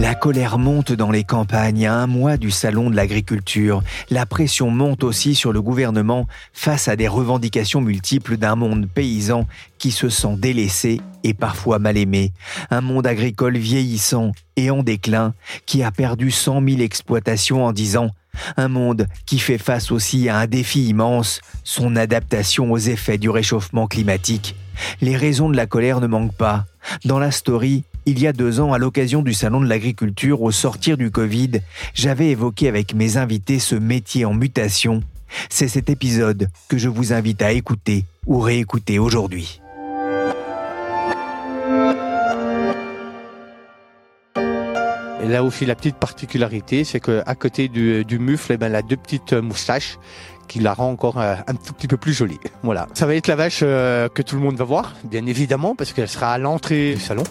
La 0.00 0.14
colère 0.14 0.58
monte 0.58 0.92
dans 0.92 1.10
les 1.10 1.24
campagnes 1.24 1.86
à 1.86 1.94
un 1.94 2.06
mois 2.06 2.38
du 2.38 2.50
salon 2.50 2.88
de 2.88 2.96
l'agriculture. 2.96 3.82
La 4.08 4.24
pression 4.24 4.70
monte 4.70 5.04
aussi 5.04 5.34
sur 5.34 5.52
le 5.52 5.60
gouvernement 5.60 6.26
face 6.54 6.88
à 6.88 6.96
des 6.96 7.06
revendications 7.06 7.82
multiples 7.82 8.38
d'un 8.38 8.56
monde 8.56 8.88
paysan 8.88 9.46
qui 9.76 9.90
se 9.90 10.08
sent 10.08 10.36
délaissé 10.38 11.02
et 11.22 11.34
parfois 11.34 11.78
mal 11.78 11.98
aimé. 11.98 12.32
Un 12.70 12.80
monde 12.80 13.06
agricole 13.06 13.58
vieillissant 13.58 14.32
et 14.56 14.70
en 14.70 14.82
déclin 14.82 15.34
qui 15.66 15.82
a 15.82 15.90
perdu 15.90 16.30
100 16.30 16.66
000 16.66 16.80
exploitations 16.80 17.66
en 17.66 17.72
10 17.72 17.98
ans. 17.98 18.10
Un 18.56 18.68
monde 18.68 19.06
qui 19.26 19.38
fait 19.38 19.58
face 19.58 19.92
aussi 19.92 20.30
à 20.30 20.38
un 20.38 20.46
défi 20.46 20.88
immense, 20.88 21.42
son 21.62 21.94
adaptation 21.94 22.72
aux 22.72 22.78
effets 22.78 23.18
du 23.18 23.28
réchauffement 23.28 23.86
climatique. 23.86 24.56
Les 25.02 25.18
raisons 25.18 25.50
de 25.50 25.56
la 25.56 25.66
colère 25.66 26.00
ne 26.00 26.06
manquent 26.06 26.36
pas. 26.36 26.64
Dans 27.04 27.18
la 27.18 27.30
story, 27.30 27.84
il 28.06 28.20
y 28.20 28.26
a 28.26 28.32
deux 28.32 28.60
ans, 28.60 28.72
à 28.72 28.78
l'occasion 28.78 29.22
du 29.22 29.34
Salon 29.34 29.60
de 29.60 29.66
l'Agriculture, 29.66 30.42
au 30.42 30.50
sortir 30.50 30.96
du 30.96 31.10
Covid, 31.10 31.60
j'avais 31.94 32.28
évoqué 32.28 32.68
avec 32.68 32.94
mes 32.94 33.16
invités 33.16 33.58
ce 33.58 33.74
métier 33.74 34.24
en 34.24 34.34
mutation. 34.34 35.02
C'est 35.48 35.68
cet 35.68 35.90
épisode 35.90 36.48
que 36.68 36.78
je 36.78 36.88
vous 36.88 37.12
invite 37.12 37.42
à 37.42 37.52
écouter 37.52 38.04
ou 38.26 38.40
réécouter 38.40 38.98
aujourd'hui. 38.98 39.60
Là 45.22 45.44
aussi, 45.44 45.64
la 45.64 45.76
petite 45.76 45.96
particularité, 45.96 46.82
c'est 46.82 46.98
qu'à 46.98 47.34
côté 47.34 47.68
du, 47.68 48.18
mufle, 48.18 48.54
eh 48.54 48.56
ben, 48.56 48.66
elle 48.66 48.74
a 48.74 48.82
deux 48.82 48.96
petites 48.96 49.34
moustaches 49.34 49.98
qui 50.48 50.58
la 50.58 50.74
rend 50.74 50.90
encore 50.90 51.20
euh, 51.20 51.36
un 51.46 51.54
tout 51.54 51.72
petit 51.72 51.86
peu 51.86 51.96
plus 51.96 52.12
jolie. 52.12 52.40
Voilà. 52.64 52.88
Ça 52.94 53.06
va 53.06 53.14
être 53.14 53.28
la 53.28 53.36
vache 53.36 53.60
euh, 53.62 54.08
que 54.08 54.22
tout 54.22 54.34
le 54.34 54.42
monde 54.42 54.56
va 54.56 54.64
voir, 54.64 54.96
bien 55.04 55.24
évidemment, 55.26 55.76
parce 55.76 55.92
qu'elle 55.92 56.08
sera 56.08 56.32
à 56.32 56.38
l'entrée 56.38 56.94
du 56.94 57.00
salon. 57.00 57.22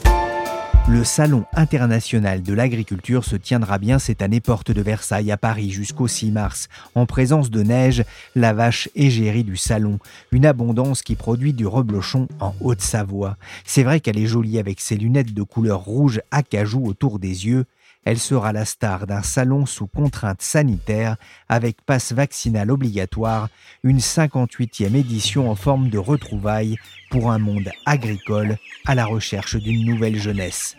Le 0.91 1.03
Salon 1.03 1.45
international 1.53 2.41
de 2.41 2.51
l'agriculture 2.51 3.23
se 3.23 3.35
tiendra 3.35 3.77
bien 3.77 3.99
cette 3.99 4.23
année 4.23 4.39
porte 4.39 4.71
de 4.71 4.81
Versailles 4.81 5.31
à 5.31 5.37
Paris 5.37 5.69
jusqu'au 5.69 6.07
6 6.07 6.31
mars, 6.31 6.67
en 6.95 7.05
présence 7.05 7.51
de 7.51 7.61
neige, 7.61 8.03
la 8.33 8.53
vache 8.53 8.89
égérie 8.95 9.43
du 9.43 9.55
salon, 9.55 9.99
une 10.31 10.47
abondance 10.47 11.03
qui 11.03 11.15
produit 11.15 11.53
du 11.53 11.67
reblochon 11.67 12.27
en 12.39 12.55
Haute-Savoie. 12.59 13.37
C'est 13.65 13.83
vrai 13.83 13.99
qu'elle 13.99 14.17
est 14.17 14.25
jolie 14.25 14.57
avec 14.57 14.81
ses 14.81 14.97
lunettes 14.97 15.35
de 15.35 15.43
couleur 15.43 15.81
rouge 15.81 16.21
acajou 16.31 16.83
autour 16.87 17.19
des 17.19 17.45
yeux, 17.45 17.65
elle 18.05 18.19
sera 18.19 18.53
la 18.53 18.65
star 18.65 19.07
d'un 19.07 19.21
salon 19.21 19.65
sous 19.65 19.87
contrainte 19.87 20.41
sanitaire 20.41 21.17
avec 21.47 21.81
passe 21.81 22.11
vaccinal 22.11 22.71
obligatoire, 22.71 23.49
une 23.83 23.99
58e 23.99 24.95
édition 24.95 25.49
en 25.49 25.55
forme 25.55 25.89
de 25.89 25.97
retrouvailles 25.97 26.77
pour 27.11 27.31
un 27.31 27.39
monde 27.39 27.69
agricole 27.85 28.57
à 28.85 28.95
la 28.95 29.05
recherche 29.05 29.57
d'une 29.57 29.85
nouvelle 29.85 30.17
jeunesse. 30.17 30.75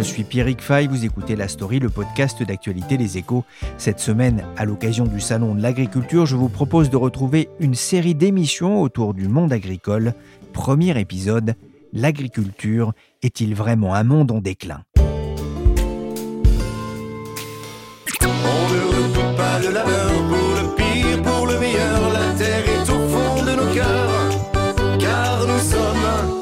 Je 0.00 0.04
suis 0.06 0.24
Pierrick 0.24 0.62
Fay, 0.62 0.86
vous 0.86 1.04
écoutez 1.04 1.36
La 1.36 1.46
Story, 1.46 1.78
le 1.78 1.90
podcast 1.90 2.42
d'actualité 2.42 2.96
des 2.96 3.18
échos. 3.18 3.44
Cette 3.76 4.00
semaine, 4.00 4.46
à 4.56 4.64
l'occasion 4.64 5.04
du 5.04 5.20
Salon 5.20 5.54
de 5.54 5.60
l'Agriculture, 5.60 6.24
je 6.24 6.36
vous 6.36 6.48
propose 6.48 6.88
de 6.88 6.96
retrouver 6.96 7.50
une 7.60 7.74
série 7.74 8.14
d'émissions 8.14 8.80
autour 8.80 9.12
du 9.12 9.28
monde 9.28 9.52
agricole. 9.52 10.14
Premier 10.54 10.98
épisode, 10.98 11.54
L'agriculture 11.92 12.94
est-il 13.22 13.54
vraiment 13.54 13.92
un 13.92 14.04
monde 14.04 14.30
en 14.30 14.40
déclin? 14.40 14.84
On 18.22 18.24
ne 18.24 18.80
redoute 18.86 19.36
pas 19.36 19.58
le 19.58 19.70
labeur 19.70 20.12
pour 20.30 20.54
le 20.54 20.76
pire, 20.76 21.22
pour 21.22 21.46
le 21.46 21.60
meilleur. 21.60 22.10
La 22.10 22.32
terre 22.38 22.64
est 22.66 22.90
au 22.90 23.06
fond 23.06 23.42
de 23.44 23.50
nos 23.50 23.74
cœurs, 23.74 24.98
car 24.98 25.46
nous 25.46 25.58
sommes 25.58 26.40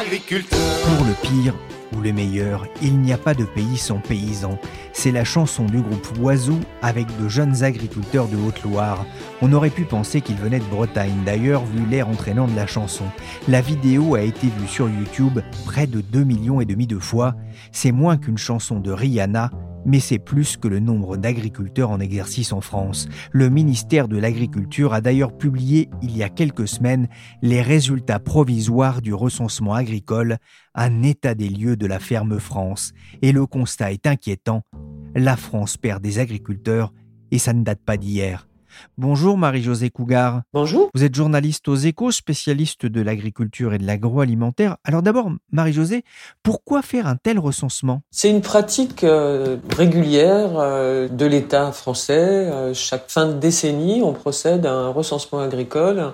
agriculteurs. 0.00 0.60
Pour 0.84 1.06
le 1.06 1.14
pire 1.22 1.54
ou 1.96 2.00
le 2.00 2.12
meilleur, 2.12 2.66
il 2.82 3.00
n'y 3.00 3.12
a 3.12 3.18
pas 3.18 3.34
de 3.34 3.44
pays 3.44 3.76
sans 3.76 3.98
paysans. 3.98 4.58
C'est 4.92 5.12
la 5.12 5.24
chanson 5.24 5.64
du 5.64 5.80
groupe 5.80 6.06
Oiseau 6.20 6.58
avec 6.82 7.06
de 7.20 7.28
jeunes 7.28 7.62
agriculteurs 7.62 8.28
de 8.28 8.36
Haute-Loire. 8.36 9.04
On 9.42 9.52
aurait 9.52 9.70
pu 9.70 9.84
penser 9.84 10.20
qu'ils 10.20 10.36
venaient 10.36 10.60
de 10.60 10.64
Bretagne, 10.64 11.22
d'ailleurs 11.24 11.64
vu 11.64 11.84
l'air 11.86 12.08
entraînant 12.08 12.46
de 12.46 12.56
la 12.56 12.66
chanson. 12.66 13.04
La 13.48 13.60
vidéo 13.60 14.14
a 14.14 14.22
été 14.22 14.46
vue 14.46 14.68
sur 14.68 14.88
YouTube 14.88 15.40
près 15.64 15.86
de 15.86 16.00
2 16.00 16.24
millions 16.24 16.60
et 16.60 16.64
demi 16.64 16.86
de 16.86 16.98
fois. 16.98 17.34
C'est 17.72 17.92
moins 17.92 18.16
qu'une 18.16 18.38
chanson 18.38 18.80
de 18.80 18.90
Rihanna, 18.90 19.50
mais 19.84 20.00
c'est 20.00 20.18
plus 20.18 20.56
que 20.56 20.68
le 20.68 20.80
nombre 20.80 21.16
d'agriculteurs 21.16 21.90
en 21.90 22.00
exercice 22.00 22.52
en 22.52 22.60
France. 22.60 23.08
Le 23.32 23.50
ministère 23.50 24.08
de 24.08 24.16
l'Agriculture 24.16 24.94
a 24.94 25.00
d'ailleurs 25.00 25.36
publié 25.36 25.88
il 26.02 26.16
y 26.16 26.22
a 26.22 26.28
quelques 26.28 26.68
semaines 26.68 27.08
les 27.42 27.62
résultats 27.62 28.18
provisoires 28.18 29.02
du 29.02 29.14
recensement 29.14 29.74
agricole, 29.74 30.38
un 30.74 31.02
état 31.02 31.34
des 31.34 31.48
lieux 31.48 31.76
de 31.76 31.86
la 31.86 31.98
ferme 31.98 32.38
France. 32.40 32.92
Et 33.22 33.32
le 33.32 33.46
constat 33.46 33.92
est 33.92 34.06
inquiétant, 34.06 34.62
la 35.14 35.36
France 35.36 35.76
perd 35.76 36.02
des 36.02 36.18
agriculteurs 36.18 36.92
et 37.30 37.38
ça 37.38 37.52
ne 37.52 37.62
date 37.62 37.80
pas 37.84 37.96
d'hier. 37.96 38.48
Bonjour 38.98 39.36
Marie-Josée 39.36 39.90
Cougar. 39.90 40.42
Bonjour. 40.52 40.90
Vous 40.94 41.04
êtes 41.04 41.14
journaliste 41.14 41.68
aux 41.68 41.76
échos, 41.76 42.10
spécialiste 42.10 42.86
de 42.86 43.00
l'agriculture 43.00 43.74
et 43.74 43.78
de 43.78 43.86
l'agroalimentaire. 43.86 44.76
Alors 44.84 45.02
d'abord, 45.02 45.30
Marie-Josée, 45.52 46.04
pourquoi 46.42 46.82
faire 46.82 47.06
un 47.06 47.16
tel 47.16 47.38
recensement? 47.38 48.02
C'est 48.10 48.30
une 48.30 48.40
pratique 48.40 49.04
euh, 49.04 49.56
régulière 49.76 50.50
euh, 50.56 51.08
de 51.08 51.26
l'État 51.26 51.72
français. 51.72 52.18
Euh, 52.18 52.74
chaque 52.74 53.10
fin 53.10 53.26
de 53.26 53.34
décennie, 53.34 54.02
on 54.02 54.12
procède 54.12 54.66
à 54.66 54.72
un 54.72 54.88
recensement 54.88 55.40
agricole. 55.40 56.12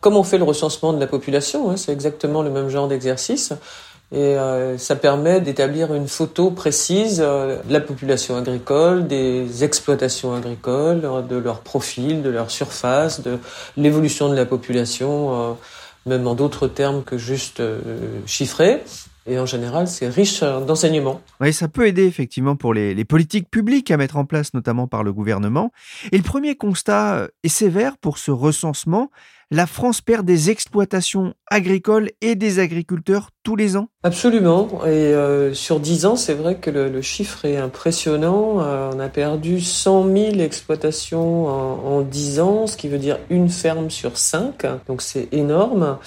Comme 0.00 0.16
on 0.16 0.22
fait 0.22 0.38
le 0.38 0.44
recensement 0.44 0.92
de 0.92 1.00
la 1.00 1.06
population, 1.06 1.70
hein, 1.70 1.76
c'est 1.76 1.92
exactement 1.92 2.42
le 2.42 2.50
même 2.50 2.68
genre 2.68 2.88
d'exercice. 2.88 3.54
Et 4.12 4.38
euh, 4.38 4.78
ça 4.78 4.96
permet 4.96 5.40
d'établir 5.40 5.94
une 5.94 6.06
photo 6.06 6.50
précise 6.50 7.20
euh, 7.24 7.60
de 7.64 7.72
la 7.72 7.80
population 7.80 8.36
agricole, 8.36 9.08
des 9.08 9.64
exploitations 9.64 10.34
agricoles, 10.34 11.00
euh, 11.04 11.22
de 11.22 11.36
leur 11.36 11.60
profil, 11.60 12.22
de 12.22 12.30
leur 12.30 12.50
surface, 12.50 13.22
de 13.22 13.38
l'évolution 13.76 14.28
de 14.28 14.36
la 14.36 14.46
population, 14.46 15.56
même 16.06 16.26
en 16.26 16.34
d'autres 16.34 16.68
termes 16.68 17.02
que 17.02 17.16
juste 17.16 17.62
chiffrés. 18.26 18.82
Et 19.26 19.38
en 19.38 19.46
général, 19.46 19.88
c'est 19.88 20.06
riche 20.06 20.40
d'enseignements. 20.42 21.22
Oui, 21.40 21.54
ça 21.54 21.66
peut 21.66 21.86
aider 21.86 22.04
effectivement 22.04 22.56
pour 22.56 22.74
les, 22.74 22.94
les, 22.94 23.06
politiques 23.06 23.50
publiques 23.50 23.90
à 23.90 23.96
mettre 23.96 24.18
en 24.18 24.26
place, 24.26 24.52
notamment 24.52 24.86
par 24.86 25.02
le 25.02 25.14
gouvernement. 25.14 25.72
Et 26.12 26.18
le 26.18 26.22
premier 26.22 26.56
constat 26.56 27.28
est 27.42 27.48
sévère 27.48 27.96
pour 27.96 28.18
ce 28.18 28.30
recensement. 28.30 29.10
La 29.50 29.66
France 29.66 30.00
perd 30.00 30.26
des 30.26 30.50
exploitations 30.50 31.34
agricoles 31.50 32.10
et 32.20 32.34
des 32.34 32.58
agriculteurs 32.58 33.30
tous 33.42 33.56
les 33.56 33.76
ans? 33.76 33.88
Absolument. 34.02 34.84
Et 34.84 34.88
euh, 34.88 35.54
sur 35.54 35.80
10 35.80 36.06
ans, 36.06 36.16
c'est 36.16 36.34
vrai 36.34 36.56
que 36.56 36.70
le, 36.70 37.02
chiffre 37.02 37.44
est 37.44 37.56
impressionnant. 37.56 38.60
Euh, 38.60 38.90
on 38.94 39.00
a 39.00 39.08
perdu 39.08 39.60
100 39.60 40.04
000 40.04 40.16
exploitations 40.40 41.46
en, 41.46 41.98
en 41.98 42.00
10 42.02 42.40
ans, 42.40 42.66
ce 42.66 42.76
qui 42.76 42.88
veut 42.88 42.98
dire 42.98 43.18
une 43.30 43.48
ferme 43.48 43.90
sur 43.90 44.16
5. 44.16 44.62
Donc 44.86 45.02
c'est 45.02 45.28
énorme. 45.32 45.98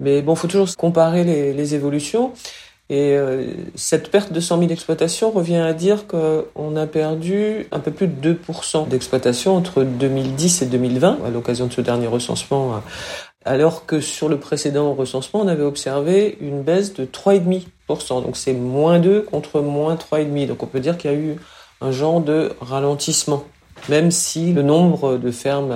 Mais 0.00 0.22
bon, 0.22 0.34
faut 0.34 0.48
toujours 0.48 0.74
comparer 0.76 1.24
les 1.24 1.74
évolutions. 1.74 2.32
Et 2.88 3.16
euh, 3.16 3.54
cette 3.74 4.10
perte 4.10 4.32
de 4.32 4.40
100 4.40 4.58
000 4.58 4.70
exploitations 4.70 5.30
revient 5.30 5.56
à 5.56 5.72
dire 5.72 6.06
qu'on 6.06 6.76
a 6.76 6.86
perdu 6.86 7.66
un 7.72 7.78
peu 7.78 7.90
plus 7.90 8.06
de 8.06 8.34
2% 8.34 8.88
d'exploitation 8.88 9.56
entre 9.56 9.82
2010 9.82 10.62
et 10.62 10.66
2020, 10.66 11.20
à 11.24 11.30
l'occasion 11.30 11.66
de 11.66 11.72
ce 11.72 11.80
dernier 11.80 12.06
recensement, 12.06 12.82
alors 13.44 13.86
que 13.86 14.00
sur 14.00 14.28
le 14.28 14.38
précédent 14.38 14.94
recensement, 14.94 15.40
on 15.40 15.48
avait 15.48 15.62
observé 15.62 16.36
une 16.40 16.62
baisse 16.62 16.92
de 16.92 17.06
3,5%. 17.06 18.22
Donc 18.22 18.36
c'est 18.36 18.52
moins 18.52 18.98
2 18.98 19.22
contre 19.22 19.60
moins 19.60 19.94
3,5%. 19.94 20.48
Donc 20.48 20.62
on 20.62 20.66
peut 20.66 20.80
dire 20.80 20.98
qu'il 20.98 21.10
y 21.10 21.14
a 21.14 21.16
eu 21.16 21.36
un 21.80 21.92
genre 21.92 22.20
de 22.20 22.52
ralentissement 22.60 23.44
même 23.88 24.10
si 24.10 24.52
le 24.52 24.62
nombre 24.62 25.16
de 25.16 25.30
fermes 25.30 25.74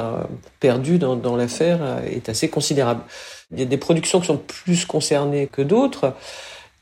perdues 0.60 0.98
dans, 0.98 1.16
dans 1.16 1.36
l'affaire 1.36 1.80
est 2.06 2.28
assez 2.28 2.48
considérable. 2.48 3.00
Il 3.52 3.58
y 3.58 3.62
a 3.62 3.66
des 3.66 3.76
productions 3.76 4.20
qui 4.20 4.26
sont 4.26 4.36
plus 4.38 4.84
concernées 4.86 5.48
que 5.50 5.62
d'autres. 5.62 6.14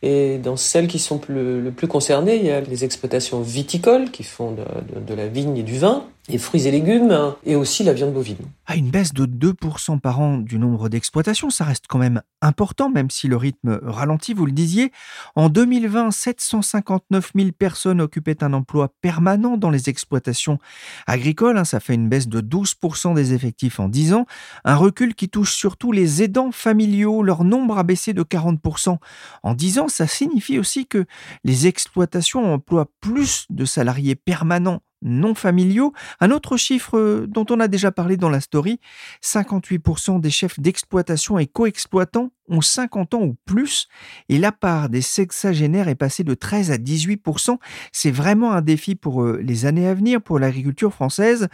Et 0.06 0.37
dans 0.37 0.56
celles 0.56 0.87
qui 0.87 0.99
sont 0.99 1.19
le 1.29 1.71
plus 1.71 1.89
concernées, 1.89 2.37
il 2.37 2.45
y 2.45 2.51
a 2.51 2.61
les 2.61 2.85
exploitations 2.85 3.41
viticoles 3.41 4.11
qui 4.11 4.23
font 4.23 4.53
de, 4.53 5.15
la 5.15 5.29
vigne 5.29 5.56
et 5.56 5.62
du 5.62 5.79
vin, 5.79 6.05
les 6.29 6.38
fruits 6.38 6.67
et 6.67 6.71
légumes 6.71 7.35
et 7.44 7.55
aussi 7.55 7.85
la 7.85 7.93
viande 7.93 8.15
bovine. 8.15 8.37
À 8.67 8.76
une 8.76 8.91
baisse 8.91 9.12
de 9.12 9.26
2% 9.26 10.00
par 10.00 10.21
an 10.21 10.38
du 10.38 10.59
nombre 10.59 10.88
d'exploitations, 10.88 11.50
ça 11.50 11.65
reste 11.65 11.85
quand 11.87 11.99
même 11.99 12.23
important, 12.41 12.88
même 12.88 13.11
si 13.11 13.29
le 13.29 13.37
rythme 13.37 13.79
ralentit, 13.82 14.32
vous 14.32 14.47
le 14.47 14.53
disiez. 14.53 14.91
En 15.37 15.50
2020, 15.50 16.11
759 16.11 17.32
000 17.35 17.50
personnes 17.53 18.00
occupaient 18.00 18.43
un 18.43 18.55
emploi 18.55 18.94
permanent 19.03 19.59
dans 19.59 19.69
les 19.69 19.91
exploitations 19.91 20.59
agricoles. 21.06 21.59
Hein, 21.59 21.65
ça 21.65 21.79
fait 21.79 21.94
une 21.94 22.09
baisse 22.09 22.29
de 22.29 22.41
12% 22.41 23.15
des 23.15 23.35
effectifs 23.35 23.79
en 23.79 23.91
10 23.91 24.15
ans. 24.15 24.26
Un 24.65 24.76
recul 24.76 25.15
qui 25.15 25.29
touche 25.29 25.55
surtout 25.55 25.93
les 25.93 26.23
aidants 26.23 26.53
familiaux. 26.53 27.23
Leur 27.23 27.44
nombre 27.44 27.76
a 27.76 27.82
baissé 27.82 28.15
de 28.15 28.23
40% 28.23 28.97
en 29.43 29.55
10 29.55 29.79
ans. 29.79 29.88
Ça 29.88 30.06
signifie 30.06 30.59
aussi 30.59 30.87
que 30.87 31.05
les 31.44 31.67
exploitations 31.67 32.55
emploient 32.55 32.88
plus 33.00 33.44
de 33.50 33.67
salariés 33.67 34.15
permanents 34.15 34.81
non 35.02 35.35
familiaux. 35.35 35.93
Un 36.20 36.31
autre 36.31 36.56
chiffre 36.56 36.99
euh, 36.99 37.26
dont 37.26 37.46
on 37.50 37.61
a 37.61 37.69
déjà 37.69 37.93
parlé 37.93 38.17
dans 38.17 38.31
la 38.31 38.41
story, 38.41 38.81
58% 39.23 40.20
des 40.20 40.31
chefs 40.31 40.58
d'exploitation 40.61 41.38
et 41.38 41.46
co-exploitants 41.46 42.31
ont 42.49 42.61
50 42.61 43.14
ans 43.14 43.23
ou 43.23 43.37
plus 43.44 43.88
et 44.29 44.38
la 44.38 44.52
part 44.52 44.88
des 44.88 45.02
sexagénaires 45.02 45.88
est 45.88 45.94
passée 45.94 46.25
de 46.25 46.35
13 46.35 46.70
à 46.70 46.76
18%. 46.76 47.58
C'est 47.93 48.11
vraiment 48.11 48.52
un 48.52 48.61
défi 48.61 48.94
pour 48.94 49.23
euh, 49.23 49.41
les 49.43 49.67
années 49.67 49.88
à 49.88 49.94
venir 49.94 50.20
pour 50.20 50.38
l'agriculture 50.38 50.93
française. 50.93 51.49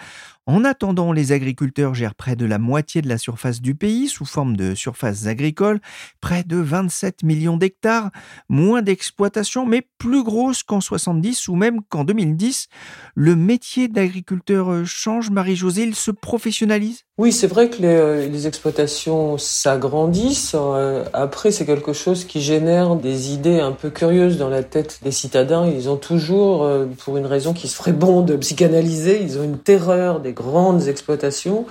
En 0.47 0.65
attendant, 0.65 1.13
les 1.13 1.31
agriculteurs 1.31 1.95
gèrent 1.95 2.15
près 2.15 2.35
de 2.35 2.45
la 2.45 2.59
moitié 2.59 3.03
de 3.03 3.09
la 3.09 3.19
surface 3.19 3.61
du 3.61 3.75
pays 3.75 4.09
sous 4.09 4.25
forme 4.25 4.57
de 4.57 4.75
surfaces 4.75 5.27
agricoles, 5.27 5.81
près 6.21 6.43
de 6.43 6.57
27 6.57 7.23
millions 7.23 7.57
d'hectares, 7.57 8.11
moins 8.49 8.83
d'exploitation 8.83 9.65
mais 9.65 9.87
plus 9.99 10.25
grosse 10.25 10.63
qu'en 10.63 10.81
70 10.81 11.47
ou 11.49 11.55
même 11.55 11.81
qu'en 11.89 12.05
2010. 12.05 12.67
Le 13.15 13.37
métier 13.37 13.87
d'agriculteur 13.87 14.73
euh, 14.73 14.85
change, 14.85 15.31
Marie-Josée, 15.31 15.85
il 15.85 15.95
se 15.95 16.11
professionnalise? 16.11 17.05
Oui, 17.19 17.33
c'est 17.33 17.47
vrai 17.47 17.69
que 17.71 17.83
les, 17.83 17.89
euh, 17.89 18.29
les 18.29 18.47
exploitations 18.47 19.39
s'agrandissent 19.39 20.55
euh, 20.81 21.05
après, 21.13 21.51
c'est 21.51 21.67
quelque 21.67 21.93
chose 21.93 22.25
qui 22.25 22.41
génère 22.41 22.97
des 22.97 23.33
idées 23.33 23.61
un 23.61 23.73
peu 23.73 23.91
curieuses 23.91 24.39
dans 24.39 24.49
la 24.49 24.63
tête 24.63 25.01
des 25.03 25.13
citadins. 25.13 25.67
Ils 25.67 25.89
ont 25.89 25.97
toujours, 25.97 26.65
euh, 26.65 26.87
pour 27.05 27.17
une 27.17 27.27
raison 27.27 27.53
qui 27.53 27.69
se 27.69 27.77
ferait 27.77 27.93
bon 27.93 28.23
de 28.23 28.37
psychanalyser, 28.37 29.21
ils 29.23 29.39
ont 29.39 29.43
une 29.43 29.59
terreur 29.59 30.21
des 30.21 30.33
grandes 30.33 30.89
exploitations. 30.89 31.67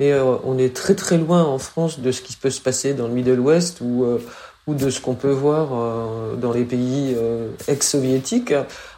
Mais 0.00 0.12
euh, 0.12 0.36
on 0.44 0.58
est 0.58 0.74
très 0.74 0.94
très 0.94 1.18
loin 1.18 1.44
en 1.44 1.58
France 1.58 2.00
de 2.00 2.10
ce 2.10 2.20
qui 2.20 2.36
peut 2.36 2.50
se 2.50 2.60
passer 2.60 2.94
dans 2.94 3.06
le 3.06 3.14
Middle 3.14 3.40
West 3.40 3.80
ou 3.80 4.06
ou 4.66 4.74
de 4.74 4.90
ce 4.90 5.00
qu'on 5.00 5.14
peut 5.14 5.30
voir 5.30 5.70
dans 6.36 6.52
les 6.52 6.64
pays 6.64 7.16
ex-soviétiques. 7.68 8.52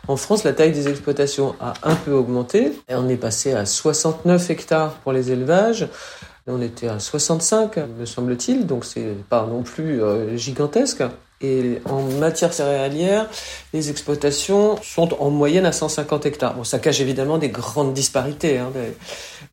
En 0.08 0.16
France, 0.16 0.42
la 0.42 0.52
taille 0.52 0.72
des 0.72 0.88
exploitations 0.88 1.54
a 1.60 1.74
un 1.84 1.94
peu 1.94 2.10
augmenté. 2.10 2.72
On 2.88 3.08
est 3.08 3.16
passé 3.16 3.52
à 3.52 3.64
69 3.66 4.50
hectares 4.50 4.94
pour 4.94 5.12
les 5.12 5.30
élevages. 5.30 5.86
On 6.46 6.60
était 6.62 6.88
à 6.88 6.98
65, 6.98 7.76
me 7.98 8.06
semble-t-il, 8.06 8.66
donc 8.66 8.84
c'est 8.84 9.14
pas 9.28 9.46
non 9.46 9.62
plus 9.62 10.02
euh, 10.02 10.36
gigantesque. 10.36 11.02
Et 11.42 11.80
en 11.86 12.02
matière 12.02 12.52
céréalière, 12.52 13.26
les 13.72 13.88
exploitations 13.88 14.76
sont 14.82 15.14
en 15.22 15.30
moyenne 15.30 15.64
à 15.64 15.72
150 15.72 16.26
hectares. 16.26 16.54
Bon, 16.54 16.64
ça 16.64 16.78
cache 16.78 17.00
évidemment 17.00 17.38
des 17.38 17.48
grandes 17.48 17.94
disparités. 17.94 18.58
Hein. 18.58 18.70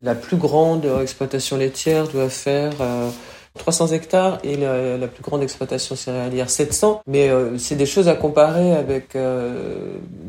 La 0.02 0.14
plus 0.14 0.36
grande 0.36 0.86
exploitation 1.00 1.56
laitière 1.56 2.06
doit 2.08 2.28
faire 2.28 2.72
300 3.56 3.86
euh, 3.86 3.94
hectares 3.94 4.38
et 4.44 4.56
la, 4.56 5.08
plus 5.08 5.22
grande 5.22 5.42
exploitation 5.42 5.96
céréalière 5.96 6.50
700. 6.50 7.00
Mais 7.06 7.30
euh, 7.30 7.56
c'est 7.56 7.76
des 7.76 7.86
choses 7.86 8.08
à 8.08 8.14
comparer 8.14 8.72
avec, 8.72 9.16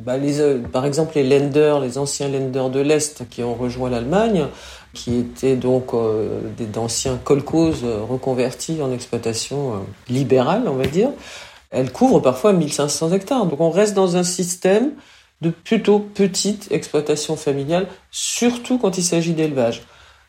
bah, 0.05 0.15
les, 0.15 0.59
par 0.71 0.85
exemple, 0.85 1.11
les 1.15 1.27
lenders, 1.27 1.81
les 1.81 1.97
anciens 1.97 2.29
lenders 2.29 2.69
de 2.69 2.79
l'Est 2.79 3.27
qui 3.29 3.43
ont 3.43 3.55
rejoint 3.55 3.89
l'Allemagne 3.89 4.47
qui 4.93 5.19
étaient 5.19 5.55
donc 5.55 5.93
euh, 5.93 6.41
d'anciens 6.59 7.17
colcos 7.23 7.83
euh, 7.83 8.01
reconvertis 8.03 8.81
en 8.81 8.91
exploitation 8.91 9.73
euh, 9.73 9.77
libérale, 10.09 10.63
on 10.67 10.75
va 10.75 10.87
dire. 10.87 11.09
Elle 11.69 11.91
couvre 11.91 12.19
parfois 12.19 12.53
1500 12.53 13.11
hectares. 13.11 13.45
Donc 13.45 13.59
on 13.59 13.69
reste 13.69 13.93
dans 13.93 14.17
un 14.17 14.23
système 14.23 14.91
de 15.41 15.51
plutôt 15.51 15.99
petite 15.99 16.71
exploitation 16.71 17.35
familiale, 17.35 17.87
surtout 18.11 18.77
quand 18.77 18.97
il 18.97 19.03
s'agit 19.03 19.33
d'élevage. 19.33 19.83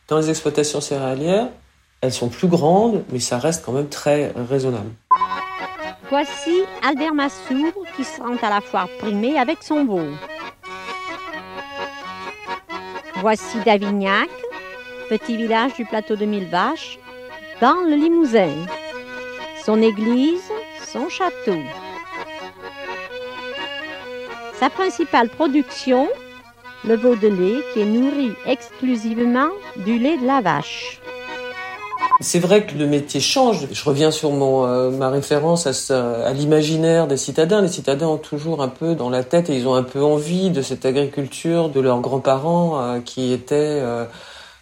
Dans 0.08 0.18
les 0.18 0.28
exploitations 0.28 0.80
céréalières, 0.80 1.48
elles 2.00 2.12
sont 2.12 2.28
plus 2.28 2.48
grandes, 2.48 3.02
mais 3.10 3.20
ça 3.20 3.38
reste 3.38 3.64
quand 3.64 3.72
même 3.72 3.88
très 3.88 4.32
raisonnable. 4.48 4.90
Voici 6.10 6.62
Albert 6.86 7.14
Massour 7.14 7.72
qui 7.96 8.04
se 8.04 8.20
rend 8.20 8.36
à 8.42 8.50
la 8.50 8.60
foire 8.60 8.88
primée 8.98 9.38
avec 9.38 9.62
son 9.62 9.84
veau. 9.84 10.00
Voici 13.20 13.58
Davignac 13.64 14.28
petit 15.10 15.36
village 15.36 15.74
du 15.74 15.84
plateau 15.84 16.14
de 16.14 16.24
Mille 16.24 16.46
Vaches, 16.46 17.00
dans 17.60 17.80
le 17.84 17.96
Limousin. 17.96 18.54
Son 19.66 19.82
église, 19.82 20.52
son 20.92 21.08
château. 21.08 21.58
Sa 24.60 24.70
principale 24.70 25.28
production, 25.28 26.06
le 26.84 26.94
veau 26.94 27.16
de 27.16 27.26
lait 27.26 27.60
qui 27.72 27.80
est 27.80 27.86
nourri 27.86 28.30
exclusivement 28.46 29.50
du 29.78 29.98
lait 29.98 30.16
de 30.16 30.26
la 30.26 30.42
vache. 30.42 31.00
C'est 32.20 32.38
vrai 32.38 32.64
que 32.64 32.76
le 32.76 32.86
métier 32.86 33.18
change. 33.18 33.66
Je 33.72 33.84
reviens 33.84 34.12
sur 34.12 34.30
mon, 34.30 34.64
euh, 34.64 34.90
ma 34.90 35.08
référence 35.08 35.66
à, 35.90 36.32
l'imaginaire 36.34 37.08
des 37.08 37.16
citadins. 37.16 37.62
Les 37.62 37.68
citadins 37.68 38.06
ont 38.06 38.18
toujours 38.18 38.62
un 38.62 38.68
peu 38.68 38.94
dans 38.94 39.10
la 39.10 39.24
tête 39.24 39.50
et 39.50 39.56
ils 39.56 39.66
ont 39.66 39.74
un 39.74 39.82
peu 39.82 40.04
envie 40.04 40.50
de 40.50 40.62
cette 40.62 40.84
agriculture 40.84 41.68
de 41.70 41.80
leurs 41.80 42.00
grands-parents 42.00 42.80
euh, 42.80 43.00
qui 43.00 43.32
était 43.32 43.56
euh, 43.56 44.04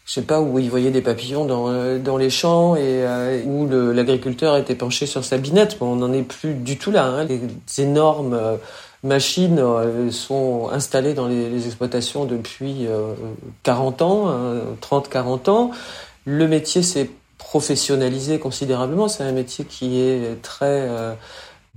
je 0.08 0.14
sais 0.14 0.22
pas, 0.22 0.40
où 0.40 0.58
ils 0.58 0.70
voyaient 0.70 0.90
des 0.90 1.02
papillons 1.02 1.44
dans, 1.44 1.68
euh, 1.68 1.98
dans 1.98 2.16
les 2.16 2.30
champs 2.30 2.76
et 2.76 2.80
euh, 2.82 3.42
où 3.44 3.68
l'agriculteur 3.92 4.56
était 4.56 4.74
penché 4.74 5.04
sur 5.04 5.22
sa 5.22 5.36
binette. 5.36 5.78
Bon, 5.78 5.92
on 5.92 5.96
n'en 5.96 6.14
est 6.14 6.22
plus 6.22 6.54
du 6.54 6.78
tout 6.78 6.90
là. 6.90 7.04
Hein. 7.04 7.24
Les 7.24 7.42
énormes 7.76 8.32
euh, 8.32 8.56
machines 9.02 9.62
sont 10.10 10.70
installées 10.72 11.12
dans 11.12 11.28
les, 11.28 11.50
les 11.50 11.66
exploitations 11.66 12.24
depuis 12.24 12.88
40 13.64 14.02
ans, 14.02 14.34
30-40 14.80 15.50
ans. 15.50 15.70
Le 16.24 16.48
métier 16.48 16.82
s'est 16.82 17.10
professionnalisé 17.36 18.40
considérablement. 18.40 19.06
C'est 19.06 19.22
un 19.22 19.32
métier 19.32 19.66
qui 19.66 20.00
est 20.00 20.42
très 20.42 20.88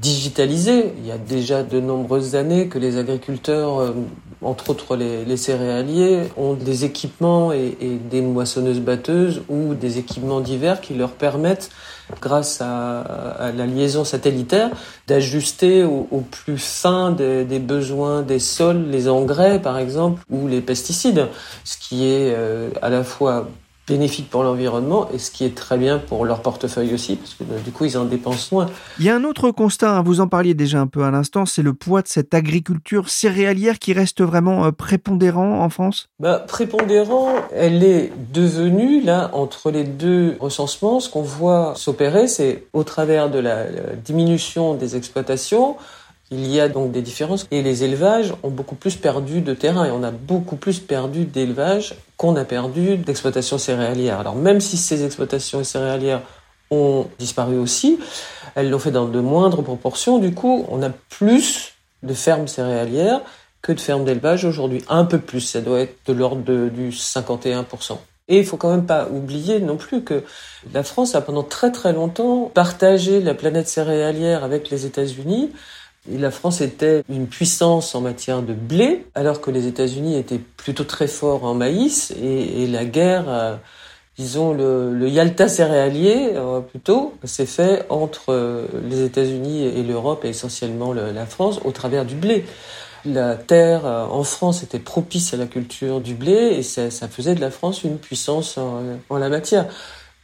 digitalisé. 0.01 0.93
Il 0.98 1.05
y 1.05 1.12
a 1.12 1.17
déjà 1.17 1.62
de 1.62 1.79
nombreuses 1.79 2.36
années 2.36 2.67
que 2.67 2.79
les 2.79 2.98
agriculteurs, 2.98 3.79
euh, 3.79 3.91
entre 4.41 4.72
autres 4.72 4.96
les, 4.96 5.38
céréaliers, 5.38 6.24
ont 6.38 6.53
des 6.53 6.86
équipements 6.86 7.53
et, 7.53 7.77
des 8.10 8.22
moissonneuses-batteuses 8.22 9.43
ou 9.48 9.75
des 9.75 10.00
équipements 10.00 10.41
divers 10.41 10.81
qui 10.81 10.96
leur 10.96 11.12
permettent, 11.12 11.70
grâce 12.20 12.62
à, 12.62 13.51
la 13.55 13.65
liaison 13.67 14.03
satellitaire, 14.03 14.72
d'ajuster 15.08 15.84
au, 15.84 16.24
plus 16.29 16.58
fin 16.58 17.12
des, 17.12 17.60
besoins 17.60 18.24
des 18.24 18.39
sols, 18.39 18.86
les 18.89 19.08
engrais 19.08 19.62
par 19.62 19.77
exemple, 19.77 20.24
ou 20.31 20.48
les 20.48 20.62
pesticides, 20.62 21.27
ce 21.63 21.77
qui 21.77 22.08
est 22.08 22.34
euh, 22.36 22.70
à 22.81 22.89
la 22.89 23.03
fois 23.03 23.48
bénéfique 23.91 24.29
pour 24.29 24.43
l'environnement 24.43 25.10
et 25.13 25.19
ce 25.19 25.31
qui 25.31 25.43
est 25.43 25.53
très 25.53 25.77
bien 25.77 26.00
pour 26.00 26.24
leur 26.24 26.41
portefeuille 26.41 26.93
aussi, 26.93 27.17
parce 27.17 27.33
que 27.33 27.43
du 27.43 27.71
coup, 27.71 27.83
ils 27.83 27.98
en 27.98 28.05
dépensent 28.05 28.48
moins. 28.53 28.67
Il 29.00 29.05
y 29.05 29.10
a 29.10 29.15
un 29.15 29.25
autre 29.25 29.51
constat, 29.51 29.98
hein, 29.98 30.01
vous 30.01 30.21
en 30.21 30.27
parliez 30.27 30.53
déjà 30.53 30.79
un 30.79 30.88
peu 30.88 31.03
à 31.03 31.12
l'instant, 31.12 31.45
c'est 31.45 31.62
le 31.62 31.74
poids 31.74 32.01
de 32.01 32.07
cette 32.07 32.33
agriculture 32.33 33.10
céréalière 33.10 33.79
qui 33.79 33.91
reste 33.91 34.21
vraiment 34.21 34.65
euh, 34.65 34.71
prépondérant 34.71 35.60
en 35.62 35.69
France? 35.69 36.07
Bah, 36.19 36.39
Prépondérant, 36.48 37.33
elle 37.53 37.83
est 37.83 38.13
devenue, 38.33 39.01
là, 39.01 39.29
entre 39.33 39.71
les 39.71 39.83
deux 39.83 40.38
recensements, 40.39 41.01
ce 41.01 41.10
qu'on 41.10 41.21
voit 41.21 41.74
s'opérer, 41.75 42.27
c'est 42.27 42.63
au 42.71 42.86
travers 42.86 43.29
de 43.29 43.39
la 43.39 43.65
diminution 44.05 44.75
des 44.75 44.95
exploitations, 44.95 45.75
il 46.31 46.48
y 46.48 46.62
a 46.62 46.69
donc 46.69 46.91
des 46.91 47.01
différences 47.01 47.45
et 47.51 47.62
les 47.62 47.83
élevages 47.83 48.33
ont 48.41 48.50
beaucoup 48.50 48.75
plus 48.75 48.95
perdu 48.95 49.41
de 49.41 49.53
terrain 49.53 49.83
et 49.83 49.91
on 49.91 50.01
a 50.01 50.12
beaucoup 50.12 50.55
plus 50.55 50.79
perdu 50.79 51.25
d'élevage 51.25 51.95
qu'on 52.22 52.36
a 52.36 52.46
perdu 52.46 52.98
d'exploitation 52.98 53.58
céréalière. 53.58 54.20
Alors 54.20 54.36
même 54.36 54.62
si 54.62 54.78
ces 54.78 55.04
exploitations 55.04 55.63
céréalières 55.63 56.22
ont 56.70 57.08
disparu 57.18 57.58
aussi, 57.58 57.98
elles 58.54 58.70
l'ont 58.70 58.78
fait 58.78 58.92
dans 58.92 59.08
de 59.08 59.20
moindres 59.20 59.63
proportions. 59.63 60.20
Du 60.20 60.32
coup, 60.32 60.63
on 60.70 60.84
a 60.84 60.92
plus 61.10 61.74
de 62.04 62.13
fermes 62.13 62.48
céréalières 62.48 63.22
que 63.63 63.72
de 63.72 63.80
fermes 63.80 64.06
d'élevage 64.06 64.46
aujourd'hui. 64.46 64.84
Un 64.88 65.06
peu 65.06 65.18
plus, 65.18 65.42
ça 65.42 65.62
doit 65.62 65.80
être 65.80 65.96
de 66.06 66.13
l'ordre 66.13 66.44
du 66.70 66.92
51%. 66.92 67.98
Et 68.28 68.38
il 68.38 68.46
faut 68.46 68.56
quand 68.56 68.70
même 68.70 68.86
pas 68.86 69.08
oublier 69.10 69.60
non 69.60 69.75
plus 69.75 70.04
que 70.04 70.24
la 70.75 70.84
France 70.84 71.16
a 71.16 71.22
pendant 71.22 71.44
très 71.44 71.72
très 71.72 71.92
longtemps 71.92 72.51
partagé 72.54 73.20
la 73.20 73.34
planète 73.34 73.68
céréalière 73.68 74.44
avec 74.44 74.70
les 74.70 74.86
États-Unis. 74.86 75.50
La 76.10 76.31
France 76.31 76.62
était 76.62 77.03
une 77.10 77.27
puissance 77.27 77.93
en 77.93 78.01
matière 78.01 78.41
de 78.41 78.53
blé, 78.53 79.05
alors 79.13 79.39
que 79.39 79.51
les 79.51 79.67
États-Unis 79.67 80.17
étaient 80.17 80.39
plutôt 80.39 80.84
très 80.84 81.08
forts 81.08 81.43
en 81.43 81.53
maïs. 81.53 82.12
Et, 82.20 82.65
la 82.65 82.86
guerre, 82.86 83.25
euh, 83.27 83.55
disons 84.17 84.51
le, 84.51 85.08
Yalta 85.08 85.48
céréalier, 85.48 86.31
euh, 86.34 86.60
plutôt, 86.62 87.13
s'est 87.24 87.46
fait 87.46 87.86
entre 87.89 88.29
euh, 88.29 88.65
les 88.89 89.03
États-Unis 89.03 89.63
et 89.63 89.84
l'Europe, 89.84 90.25
et 90.25 90.29
essentiellement 90.29 90.91
le, 90.91 91.12
la 91.12 91.27
France, 91.27 91.60
au 91.65 91.72
travers 91.72 92.05
du 92.05 92.15
blé 92.15 92.46
la 93.03 93.36
terre 93.36 93.86
en 93.86 94.24
France 94.24 94.62
était 94.62 94.77
propice 94.77 95.34
à 95.34 95.38
la 95.38 95.48
culture 95.48 96.01
du 96.01 96.13
blé 96.13 96.34
et 96.34 96.62
ça, 96.62 96.91
faisait 97.08 97.34
de 97.34 97.41
la 97.41 97.50
France 97.50 97.84
une 97.84 97.98
puissance 97.98 98.60
en, 98.60 99.17
la 99.17 99.27
matière. 99.27 99.65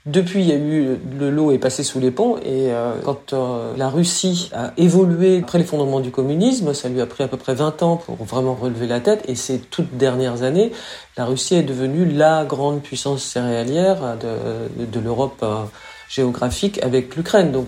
Depuis, 0.08 0.50
eu 0.50 0.98
le 1.20 1.30
lot 1.30 1.52
est 1.52 1.58
passé 1.58 1.84
sous 1.84 2.00
les 2.00 2.12
ponts 2.12 2.38
et 2.38 2.72
euh, 2.72 2.94
quand 3.04 3.34
euh, 3.34 3.74
la 3.76 3.90
Russie 3.90 4.50
a 4.56 4.72
évolué 4.78 5.40
après 5.44 5.58
l'effondrement 5.58 6.00
du 6.00 6.12
communisme, 6.12 6.74
ça 6.74 6.88
lui 6.88 7.02
a 7.02 7.06
pris 7.06 7.26
à 7.26 7.28
peu 7.28 7.36
près 7.36 7.54
20 7.54 7.84
ans 7.84 7.98
pour 7.98 8.16
vraiment 8.24 8.56
relever 8.56 8.88
la 8.88 9.02
tête 9.02 9.26
et 9.28 9.36
ces 9.36 9.60
toutes 9.60 9.98
dernières 9.98 10.44
années, 10.44 10.72
la 11.18 11.26
Russie 11.26 11.56
est 11.56 11.64
devenue 11.64 12.06
la 12.06 12.46
grande 12.46 12.82
puissance 12.82 13.22
céréalière 13.22 14.16
de, 14.18 14.86
de, 14.86 15.00
l'Europe 15.02 15.40
euh, 15.44 15.64
géographique 16.08 16.82
avec 16.84 17.14
l'Ukraine. 17.18 17.52
Donc 17.52 17.68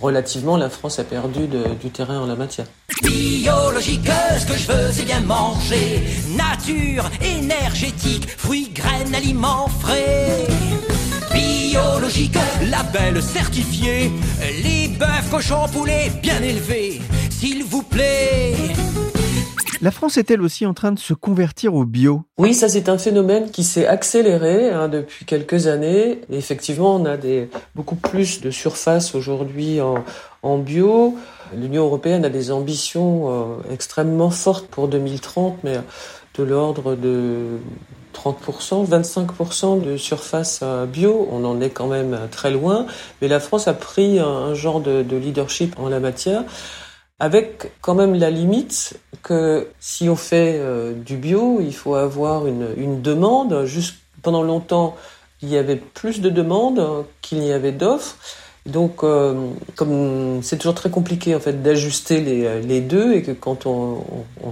relativement, 0.00 0.56
la 0.56 0.70
France 0.70 0.98
a 0.98 1.04
perdu 1.04 1.48
du 1.82 1.90
terrain 1.90 2.20
en 2.20 2.26
la 2.26 2.34
matière. 2.34 2.64
Biologique, 11.34 12.38
label 12.70 13.22
certifié. 13.22 14.10
Les 14.62 14.88
bœufs, 14.88 15.30
cochons, 15.30 15.66
poulets, 15.72 16.10
bien 16.22 16.40
élevés. 16.40 17.00
S'il 17.30 17.64
vous 17.64 17.82
plaît. 17.82 18.54
La 19.82 19.90
France 19.90 20.16
est-elle 20.16 20.40
aussi 20.40 20.64
en 20.64 20.72
train 20.72 20.92
de 20.92 20.98
se 20.98 21.12
convertir 21.12 21.74
au 21.74 21.84
bio? 21.84 22.22
Oui, 22.38 22.54
ça 22.54 22.68
c'est 22.70 22.88
un 22.88 22.96
phénomène 22.96 23.50
qui 23.50 23.64
s'est 23.64 23.86
accéléré 23.86 24.70
hein, 24.70 24.88
depuis 24.88 25.26
quelques 25.26 25.66
années. 25.66 26.20
Et 26.30 26.38
effectivement, 26.38 26.94
on 26.94 27.04
a 27.04 27.16
des, 27.16 27.50
beaucoup 27.74 27.96
plus 27.96 28.40
de 28.40 28.50
surface 28.50 29.14
aujourd'hui 29.14 29.80
en, 29.80 30.02
en, 30.42 30.58
bio. 30.58 31.16
L'Union 31.54 31.84
européenne 31.84 32.24
a 32.24 32.30
des 32.30 32.50
ambitions 32.50 33.28
euh, 33.28 33.72
extrêmement 33.72 34.30
fortes 34.30 34.68
pour 34.68 34.88
2030, 34.88 35.58
mais 35.64 35.78
de 36.38 36.42
l'ordre 36.42 36.94
de 36.94 37.58
30%, 38.14 38.88
25% 38.88 39.82
de 39.82 39.96
surface 39.96 40.60
euh, 40.62 40.86
bio. 40.86 41.28
On 41.30 41.44
en 41.44 41.60
est 41.60 41.70
quand 41.70 41.88
même 41.88 42.18
très 42.30 42.50
loin. 42.50 42.86
Mais 43.20 43.28
la 43.28 43.40
France 43.40 43.68
a 43.68 43.74
pris 43.74 44.18
un, 44.18 44.54
genre 44.54 44.80
de, 44.80 45.02
de 45.02 45.16
leadership 45.16 45.78
en 45.78 45.88
la 45.88 46.00
matière 46.00 46.44
avec 47.20 47.72
quand 47.80 47.94
même 47.94 48.14
la 48.14 48.30
limite 48.30 48.98
que 49.22 49.68
si 49.80 50.08
on 50.08 50.16
fait 50.16 50.58
euh, 50.58 50.92
du 50.92 51.16
bio, 51.16 51.60
il 51.60 51.74
faut 51.74 51.94
avoir 51.94 52.46
une, 52.46 53.00
demande. 53.02 53.64
Juste 53.64 53.96
pendant 54.22 54.42
longtemps, 54.42 54.96
il 55.42 55.48
y 55.48 55.56
avait 55.56 55.76
plus 55.76 56.20
de 56.20 56.28
demandes 56.28 57.04
qu'il 57.22 57.40
n'y 57.40 57.52
avait 57.52 57.72
d'offres. 57.72 58.16
Donc, 58.66 59.04
euh, 59.04 59.50
comme 59.76 60.42
c'est 60.42 60.56
toujours 60.56 60.74
très 60.74 60.90
compliqué 60.90 61.34
en 61.34 61.40
fait 61.40 61.62
d'ajuster 61.62 62.20
les, 62.20 62.80
deux 62.80 63.12
et 63.12 63.22
que 63.22 63.32
quand 63.32 63.66
on, 63.66 64.02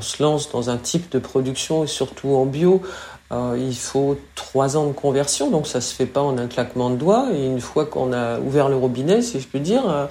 se 0.01 0.23
lance 0.23 0.51
dans 0.51 0.69
un 0.69 0.77
type 0.77 1.11
de 1.11 1.19
production 1.19 1.85
et 1.85 1.87
surtout 1.87 2.31
en 2.31 2.45
bio, 2.45 2.83
euh, 3.33 3.57
il 3.59 3.77
faut 3.77 4.19
trois 4.35 4.77
ans 4.77 4.87
de 4.87 4.93
conversion, 4.93 5.51
donc 5.51 5.67
ça 5.67 5.81
se 5.81 5.95
fait 5.95 6.07
pas 6.07 6.21
en 6.21 6.37
un 6.37 6.47
claquement 6.47 6.91
de 6.91 6.97
doigts. 6.97 7.29
Et 7.33 7.47
une 7.47 7.61
fois 7.61 7.87
qu'on 7.87 8.13
a 8.13 8.39
ouvert 8.39 8.69
le 8.69 8.77
robinet, 8.77 9.23
si 9.23 9.41
je 9.41 9.49
puis 9.49 9.61
dire, 9.61 9.89
euh, 9.89 10.07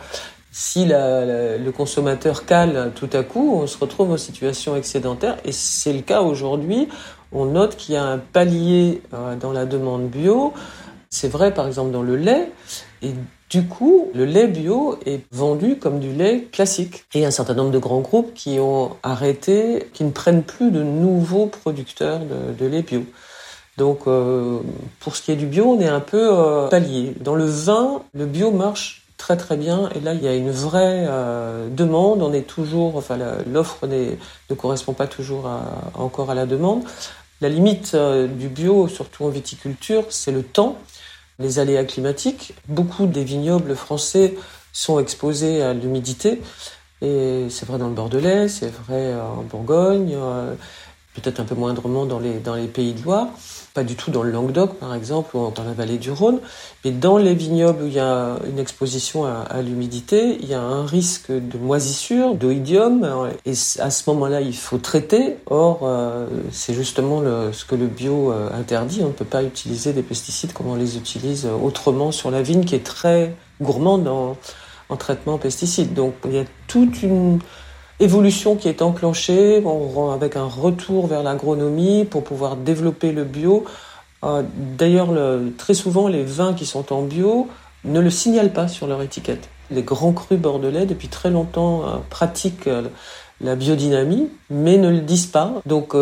si 0.52 0.86
le 0.88 1.70
consommateur 1.72 2.46
cale 2.46 2.92
tout 2.96 3.10
à 3.14 3.24
coup, 3.24 3.60
on 3.62 3.68
se 3.68 3.78
retrouve 3.78 4.12
en 4.12 4.18
situation 4.18 4.76
excédentaire. 4.76 5.38
Et 5.46 5.52
c'est 5.52 5.94
le 5.94 6.02
cas 6.02 6.22
aujourd'hui. 6.22 6.90
On 7.32 7.46
note 7.46 7.78
qu'il 7.78 7.96
y 7.96 7.98
a 7.98 8.04
un 8.04 8.18
palier 8.18 9.02
euh, 9.14 9.36
dans 9.36 9.54
la 9.54 9.66
demande 9.66 10.10
bio. 10.10 10.54
C'est 11.10 11.30
vrai, 11.30 11.54
par 11.54 11.68
exemple, 11.68 11.92
dans 11.92 12.04
le 12.04 12.16
lait. 12.16 12.52
Du 13.52 13.66
coup, 13.68 14.10
le 14.16 14.24
lait 14.24 14.48
bio 14.48 14.98
est 15.06 15.22
vendu 15.32 15.76
comme 15.76 16.00
du 16.00 16.14
lait 16.14 16.48
classique. 16.54 17.04
Et 17.14 17.26
un 17.26 17.32
certain 17.32 17.54
nombre 17.54 17.72
de 17.72 17.80
grands 17.80 18.00
groupes 18.00 18.34
qui 18.34 18.60
ont 18.60 18.92
arrêté, 19.04 19.90
qui 19.94 20.06
ne 20.06 20.12
prennent 20.12 20.42
plus 20.42 20.72
de 20.72 20.82
nouveaux 20.82 21.48
producteurs 21.48 22.22
de, 22.22 22.66
lait 22.66 22.82
bio. 22.82 23.04
Donc, 23.78 24.08
euh, 24.08 24.60
pour 25.02 25.18
ce 25.18 25.22
qui 25.22 25.34
est 25.34 25.36
du 25.36 25.48
bio, 25.48 25.66
on 25.66 25.82
est 25.82 25.88
un 25.88 26.00
peu 26.00 26.30
euh. 26.32 26.70
Dans 27.20 27.36
le 27.36 27.46
vin, 27.46 28.02
le 28.14 28.26
bio 28.26 28.52
marche 28.52 29.04
très 29.18 29.36
très 29.36 29.58
bien. 29.58 29.90
Et 29.96 30.00
là, 30.00 30.14
il 30.14 30.24
y 30.24 30.30
a 30.30 30.34
une 30.34 30.52
vraie 30.52 31.06
euh, 31.10 31.68
demande. 31.70 32.24
On 32.24 32.32
est 32.32 32.48
toujours, 32.48 32.96
enfin, 32.96 33.18
l'offre 33.52 33.86
ne 33.86 34.56
correspond 34.56 34.94
pas 34.94 35.08
toujours 35.08 35.50
encore 35.94 36.32
à 36.32 36.36
la 36.36 36.46
demande. 36.46 36.84
La 37.42 37.50
limite 37.50 37.96
euh, 37.96 38.28
du 38.28 38.50
bio, 38.50 38.88
surtout 38.88 39.26
en 39.26 39.30
viticulture, 39.30 40.06
c'est 40.10 40.32
le 40.32 40.44
temps, 40.44 40.78
les 41.42 41.60
aléas 41.60 41.84
climatiques. 41.84 42.54
Beaucoup 42.68 43.06
des 43.06 43.24
vignobles 43.24 43.76
français 43.76 44.36
sont 44.72 45.00
exposés 45.00 45.62
à 45.62 45.74
l'humidité. 45.74 46.42
Et 47.02 47.48
c'est 47.50 47.66
vrai 47.66 47.78
dans 47.78 47.88
le 47.88 47.96
Bordelais, 47.96 48.48
c'est 48.48 48.72
vrai 48.72 49.16
en 49.16 49.42
Bourgogne, 49.42 50.14
euh, 50.16 50.54
peut-être 51.16 51.40
un 51.40 51.46
peu 51.46 51.56
moindrement 51.56 52.06
dans 52.06 52.20
les, 52.20 52.40
dans 52.40 52.56
les 52.56 52.68
pays 52.68 52.94
de 52.94 53.02
Loire 53.02 53.28
pas 53.74 53.84
du 53.84 53.96
tout 53.96 54.12
dans 54.12 54.24
le 54.24 54.32
Languedoc 54.32 54.76
par 54.76 54.94
exemple 54.94 55.36
ou 55.36 55.52
dans 55.52 55.64
la 55.64 55.74
vallée 55.74 55.98
du 55.98 56.12
Rhône, 56.12 56.40
mais 56.84 56.92
dans 56.92 57.18
les 57.18 57.34
vignobles 57.34 57.84
où 57.84 57.88
il 57.88 57.94
y 57.94 58.00
a 58.00 58.38
une 58.50 58.60
exposition 58.60 59.26
à, 59.26 59.62
l'humidité, 59.62 60.38
il 60.42 60.48
y 60.48 60.54
a 60.54 60.62
un 60.62 60.86
risque 60.86 61.32
de 61.32 61.58
moisissure, 61.58 62.36
d'oïdium, 62.36 63.08
et 63.46 63.54
à 63.80 63.90
ce 63.90 64.10
moment-là 64.10 64.42
il 64.42 64.56
faut 64.56 64.78
traiter. 64.78 65.38
Or, 65.48 65.82
euh, 65.84 66.28
c'est 66.52 66.74
justement 66.74 67.22
ce 67.52 67.66
que 67.66 67.76
le 67.76 67.88
bio 67.88 68.32
euh, 68.32 68.50
interdit. 68.54 69.02
On 69.04 69.08
ne 69.08 69.14
peut 69.14 69.26
pas 69.26 69.44
utiliser 69.44 69.94
des 69.94 70.04
pesticides 70.04 70.54
comme 70.54 70.68
on 70.68 70.76
les 70.76 70.98
utilise 70.98 71.48
autrement 71.62 72.12
sur 72.12 72.32
la 72.32 72.42
vigne 72.42 72.66
qui 72.66 72.76
est 72.76 72.86
très 72.86 73.34
gourmande 73.62 74.08
en, 74.08 74.38
en 74.90 74.98
traitement 74.98 75.38
pesticides. 75.38 75.94
Donc 75.94 76.14
il 76.26 76.34
y 76.34 76.40
a 76.40 76.46
toute 76.68 77.02
une 77.04 77.40
évolution 78.02 78.56
qui 78.56 78.68
est 78.68 78.82
enclenchée 78.82 79.64
avec 80.14 80.36
un 80.36 80.46
retour 80.46 81.08
vers 81.08 81.24
l'agronomie 81.24 82.06
pour 82.06 82.24
pouvoir 82.24 82.56
développer 82.56 83.12
le 83.12 83.24
bio. 83.24 83.64
Euh, 84.24 84.44
d'ailleurs, 84.78 85.10
très 85.58 85.74
souvent, 85.74 86.08
les 86.08 86.24
vins 86.24 86.54
qui 86.54 86.66
sont 86.66 86.92
en 86.94 87.04
bio 87.04 87.48
ne 87.86 88.00
le 88.00 88.10
signalent 88.10 88.54
pas 88.54 88.68
sur 88.68 88.88
leur 88.88 89.02
étiquette. 89.02 89.50
Les 89.70 89.84
grands 89.84 90.14
crus 90.14 90.40
bordelais, 90.40 90.86
depuis 90.86 91.08
très 91.08 91.30
longtemps, 91.30 91.84
euh, 91.84 91.98
pratiquent 92.10 92.68
euh, 92.68 92.84
la 93.40 93.56
biodynamie, 93.56 94.30
mais 94.50 94.78
ne 94.78 94.90
le 94.90 95.00
disent 95.00 95.26
pas. 95.26 95.54
Donc 95.66 95.96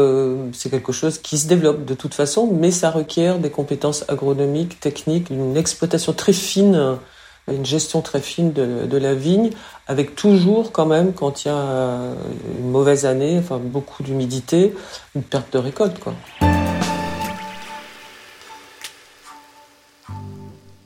c'est 0.51 0.70
quelque 0.70 0.91
chose 0.91 1.20
qui 1.20 1.38
se 1.38 1.48
développe 1.48 1.86
de 1.86 1.94
toute 1.94 2.13
façon, 2.13 2.50
mais 2.51 2.70
ça 2.70 2.91
requiert 2.91 3.39
des 3.39 3.50
compétences 3.50 4.03
agronomiques, 4.10 4.82
techniques, 4.82 5.29
une 5.29 5.56
exploitation 5.56 6.12
très 6.12 6.34
fine 6.34 6.98
une 7.51 7.65
gestion 7.65 8.01
très 8.01 8.22
fine 8.22 8.53
de, 8.53 8.98
la 8.98 9.13
vigne, 9.13 9.51
avec 9.88 10.15
toujours 10.15 10.72
quand 10.72 10.86
même, 10.86 11.13
quand 11.13 11.46
il 11.46 11.48
y 11.48 11.51
a 11.51 12.13
une 12.60 12.70
mauvaise 12.70 13.06
année, 13.06 13.38
enfin 13.39 13.60
beaucoup 13.63 14.03
d'humidité, 14.03 14.74
une 15.15 15.24
perte 15.24 15.53
de 15.53 15.60
récolte. 15.60 16.00
Quoi. 16.00 16.13